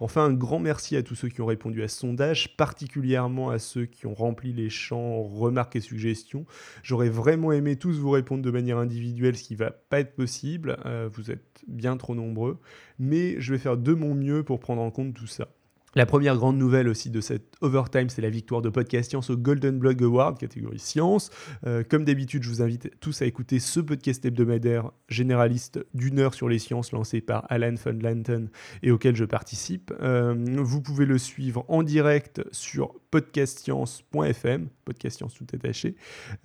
Enfin, 0.00 0.24
un 0.24 0.32
grand 0.32 0.58
merci 0.58 0.96
à 0.96 1.02
tous 1.02 1.14
ceux 1.14 1.28
qui 1.28 1.40
ont 1.40 1.46
répondu 1.46 1.82
à 1.82 1.88
ce 1.88 1.98
sondage, 2.00 2.56
particulièrement 2.56 3.50
à 3.50 3.58
ceux 3.58 3.86
qui 3.86 4.06
ont 4.06 4.14
rempli 4.14 4.52
les 4.52 4.70
champs 4.70 5.22
remarques 5.22 5.76
et 5.76 5.80
suggestions. 5.80 6.46
J'aurais 6.82 7.08
vraiment 7.08 7.52
aimé 7.52 7.76
tous 7.76 7.98
vous 7.98 8.10
répondre 8.10 8.42
de 8.42 8.50
manière 8.50 8.78
individuelle, 8.78 9.36
ce 9.36 9.44
qui 9.44 9.54
va 9.54 9.70
pas 9.70 10.00
être 10.00 10.14
possible. 10.14 10.78
Euh, 10.84 11.08
vous 11.12 11.30
êtes 11.30 11.62
bien 11.68 11.96
trop 11.96 12.14
nombreux, 12.14 12.58
mais 12.98 13.40
je 13.40 13.52
vais 13.52 13.58
faire 13.58 13.76
de 13.76 13.94
mon 13.94 14.14
mieux 14.14 14.42
pour 14.42 14.60
prendre 14.60 14.82
en 14.82 14.90
compte 14.90 15.14
tout 15.14 15.26
ça. 15.26 15.48
La 15.96 16.06
première 16.06 16.36
grande 16.36 16.58
nouvelle 16.58 16.88
aussi 16.88 17.08
de 17.08 17.20
cette 17.20 17.54
overtime, 17.60 18.08
c'est 18.08 18.22
la 18.22 18.30
victoire 18.30 18.62
de 18.62 18.68
Podcast 18.68 19.10
Science 19.10 19.30
au 19.30 19.36
Golden 19.36 19.78
Blog 19.78 20.02
Award, 20.02 20.38
catégorie 20.38 20.80
science. 20.80 21.30
Euh, 21.66 21.84
comme 21.88 22.04
d'habitude, 22.04 22.42
je 22.42 22.48
vous 22.48 22.62
invite 22.62 22.90
tous 22.98 23.22
à 23.22 23.26
écouter 23.26 23.60
ce 23.60 23.78
podcast 23.78 24.24
hebdomadaire 24.24 24.90
généraliste 25.08 25.84
d'une 25.94 26.18
heure 26.18 26.34
sur 26.34 26.48
les 26.48 26.58
sciences 26.58 26.90
lancé 26.90 27.20
par 27.20 27.46
Alan 27.48 27.74
von 27.74 27.96
Lanten 28.00 28.48
et 28.82 28.90
auquel 28.90 29.14
je 29.14 29.24
participe. 29.24 29.92
Euh, 30.00 30.34
vous 30.58 30.82
pouvez 30.82 31.06
le 31.06 31.16
suivre 31.16 31.64
en 31.68 31.84
direct 31.84 32.42
sur 32.50 32.94
podcastscience.fm, 33.14 34.66
podcast 34.84 35.18
science 35.18 35.34
tout 35.34 35.46
attaché, 35.54 35.94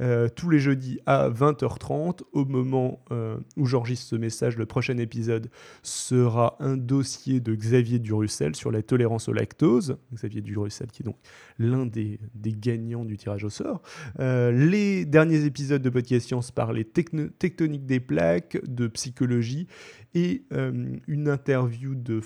euh, 0.01 0.29
tous 0.29 0.51
les 0.51 0.59
jeudis 0.59 0.99
à 1.07 1.27
20h30. 1.27 2.21
Au 2.31 2.45
moment 2.45 2.99
où 3.57 3.65
j'enregistre 3.65 4.05
ce 4.05 4.15
message, 4.15 4.55
le 4.55 4.67
prochain 4.67 4.99
épisode 4.99 5.49
sera 5.81 6.57
un 6.59 6.77
dossier 6.77 7.39
de 7.39 7.55
Xavier 7.55 7.97
Durussel 7.97 8.55
sur 8.55 8.71
la 8.71 8.83
tolérance 8.83 9.29
au 9.29 9.33
lactose, 9.33 9.97
Xavier 10.13 10.41
Durussel 10.41 10.91
qui 10.91 11.01
est 11.01 11.05
donc 11.05 11.17
l'un 11.57 11.87
des, 11.87 12.19
gagnants 12.35 13.03
du 13.03 13.17
tirage 13.17 13.43
au 13.43 13.49
sort. 13.49 13.81
Euh, 14.19 14.51
les 14.51 15.05
derniers 15.05 15.45
épisodes 15.45 15.81
de 15.81 15.89
Podcast 15.89 16.27
Science 16.27 16.51
parlaient 16.51 16.83
tectonique 16.83 17.87
des 17.87 17.99
plaques, 17.99 18.59
de 18.67 18.85
psychologie 18.87 19.65
et 20.13 20.43
euh, 20.53 20.97
une 21.07 21.29
interview 21.29 21.95
de 21.95 22.21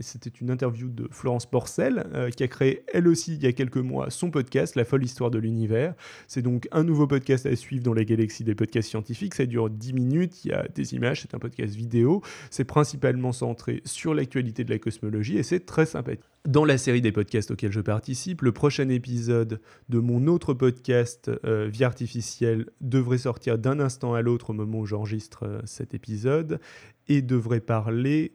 c'était 0.00 0.30
une 0.30 0.50
interview 0.50 0.88
de 0.88 1.08
Florence 1.10 1.46
Porcel, 1.46 2.06
euh, 2.14 2.30
qui 2.30 2.42
a 2.42 2.48
créé 2.48 2.82
elle 2.92 3.08
aussi 3.08 3.34
il 3.34 3.42
y 3.42 3.46
a 3.46 3.52
quelques 3.52 3.76
mois 3.76 4.10
son 4.10 4.30
podcast, 4.30 4.76
La 4.76 4.84
folle 4.84 5.04
histoire 5.04 5.30
de 5.30 5.38
l'univers. 5.38 5.94
C'est 6.28 6.42
donc 6.42 6.68
un 6.72 6.84
nouveau 6.84 7.06
podcast 7.06 7.46
à 7.46 7.56
suivre 7.56 7.82
dans 7.82 7.94
la 7.94 8.04
galaxie 8.04 8.44
des 8.44 8.54
podcasts 8.54 8.88
scientifiques. 8.88 9.34
Ça 9.34 9.46
dure 9.46 9.70
10 9.70 9.92
minutes, 9.92 10.44
il 10.44 10.50
y 10.50 10.54
a 10.54 10.66
des 10.74 10.94
images, 10.94 11.22
c'est 11.22 11.34
un 11.34 11.38
podcast 11.38 11.74
vidéo. 11.74 12.22
C'est 12.50 12.64
principalement 12.64 13.32
centré 13.32 13.82
sur 13.84 14.14
l'actualité 14.14 14.64
de 14.64 14.70
la 14.70 14.78
cosmologie 14.78 15.38
et 15.38 15.42
c'est 15.42 15.66
très 15.66 15.86
sympathique. 15.86 16.24
Dans 16.46 16.64
la 16.64 16.78
série 16.78 17.00
des 17.00 17.10
podcasts 17.10 17.50
auxquels 17.50 17.72
je 17.72 17.80
participe, 17.80 18.42
le 18.42 18.52
prochain 18.52 18.88
épisode 18.88 19.60
de 19.88 19.98
mon 19.98 20.28
autre 20.28 20.54
podcast 20.54 21.28
euh, 21.44 21.66
Vie 21.66 21.82
artificielle 21.82 22.66
devrait 22.80 23.18
sortir 23.18 23.58
d'un 23.58 23.80
instant 23.80 24.14
à 24.14 24.22
l'autre 24.22 24.50
au 24.50 24.52
moment 24.52 24.78
où 24.78 24.86
j'enregistre 24.86 25.44
euh, 25.44 25.60
cet 25.64 25.92
épisode 25.92 26.60
et 27.08 27.20
devrait 27.20 27.60
parler 27.60 28.32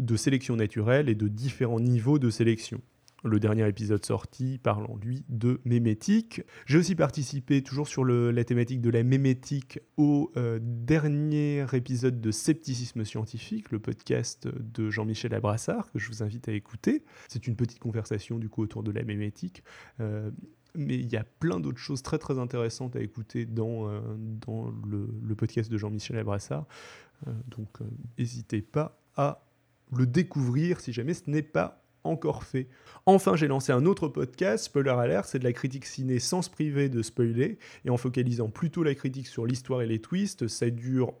de 0.00 0.16
sélection 0.16 0.56
naturelle 0.56 1.08
et 1.08 1.14
de 1.14 1.28
différents 1.28 1.80
niveaux 1.80 2.18
de 2.18 2.30
sélection. 2.30 2.80
Le 3.22 3.38
dernier 3.38 3.68
épisode 3.68 4.04
sorti 4.04 4.56
parlant, 4.56 4.96
lui, 4.96 5.24
de 5.28 5.60
mémétique. 5.66 6.40
J'ai 6.64 6.78
aussi 6.78 6.94
participé, 6.94 7.62
toujours 7.62 7.86
sur 7.86 8.02
la 8.02 8.44
thématique 8.44 8.80
de 8.80 8.88
la 8.88 9.02
mémétique, 9.02 9.78
au 9.98 10.32
euh, 10.38 10.58
dernier 10.62 11.66
épisode 11.74 12.18
de 12.18 12.30
Scepticisme 12.30 13.04
scientifique, 13.04 13.70
le 13.72 13.78
podcast 13.78 14.48
de 14.48 14.88
Jean-Michel 14.88 15.34
Abrassard, 15.34 15.92
que 15.92 15.98
je 15.98 16.08
vous 16.08 16.22
invite 16.22 16.48
à 16.48 16.52
écouter. 16.52 17.04
C'est 17.28 17.46
une 17.46 17.56
petite 17.56 17.78
conversation, 17.78 18.38
du 18.38 18.48
coup, 18.48 18.62
autour 18.62 18.82
de 18.82 18.90
la 18.90 19.02
mémétique. 19.02 19.62
Euh, 20.00 20.30
mais 20.74 20.94
il 20.94 21.12
y 21.12 21.16
a 21.16 21.24
plein 21.24 21.60
d'autres 21.60 21.78
choses 21.78 22.00
très 22.00 22.16
très 22.16 22.38
intéressantes 22.38 22.96
à 22.96 23.00
écouter 23.00 23.44
dans, 23.44 23.86
euh, 23.86 24.00
dans 24.16 24.72
le, 24.86 25.34
podcast 25.34 25.70
de 25.70 25.76
Jean-Michel 25.76 26.16
Abrassard. 26.16 26.66
donc 27.48 27.68
n'hésitez 28.16 28.62
pas 28.62 28.98
à 29.16 29.49
le 29.96 30.06
découvrir 30.06 30.80
si 30.80 30.92
jamais 30.92 31.14
ce 31.14 31.28
n'est 31.28 31.42
pas 31.42 31.82
encore 32.04 32.44
fait. 32.44 32.68
Enfin, 33.06 33.36
j'ai 33.36 33.48
lancé 33.48 33.72
un 33.72 33.86
autre 33.86 34.08
podcast, 34.08 34.64
Spoiler 34.64 34.90
Alert, 34.90 35.26
c'est 35.26 35.38
de 35.38 35.44
la 35.44 35.52
critique 35.52 35.86
ciné 35.86 36.18
sans 36.18 36.42
se 36.42 36.50
priver 36.50 36.88
de 36.88 37.02
spoiler, 37.02 37.58
et 37.84 37.90
en 37.90 37.96
focalisant 37.96 38.48
plutôt 38.48 38.82
la 38.82 38.94
critique 38.94 39.26
sur 39.26 39.46
l'histoire 39.46 39.82
et 39.82 39.86
les 39.86 40.00
twists. 40.00 40.48
Ça 40.48 40.70
dure 40.70 41.14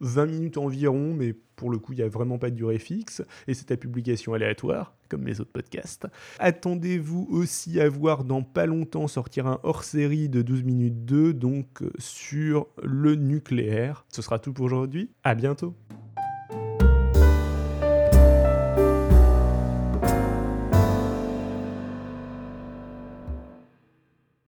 20 0.00 0.26
minutes 0.26 0.56
environ, 0.56 1.14
mais 1.14 1.34
pour 1.56 1.70
le 1.70 1.78
coup, 1.78 1.92
il 1.92 1.96
n'y 1.96 2.02
a 2.02 2.08
vraiment 2.08 2.38
pas 2.38 2.50
de 2.50 2.56
durée 2.56 2.78
fixe, 2.78 3.22
et 3.46 3.54
c'est 3.54 3.70
à 3.70 3.76
publication 3.76 4.32
aléatoire, 4.32 4.94
comme 5.08 5.22
mes 5.22 5.40
autres 5.40 5.52
podcasts. 5.52 6.06
Attendez-vous 6.38 7.28
aussi 7.30 7.80
à 7.80 7.88
voir 7.88 8.24
dans 8.24 8.42
pas 8.42 8.66
longtemps 8.66 9.08
sortir 9.08 9.46
un 9.46 9.60
hors-série 9.62 10.28
de 10.28 10.42
12 10.42 10.62
minutes 10.62 11.04
2, 11.04 11.34
donc 11.34 11.82
sur 11.98 12.66
le 12.82 13.14
nucléaire. 13.14 14.06
Ce 14.08 14.22
sera 14.22 14.38
tout 14.38 14.52
pour 14.52 14.64
aujourd'hui, 14.64 15.10
à 15.22 15.34
bientôt 15.34 15.74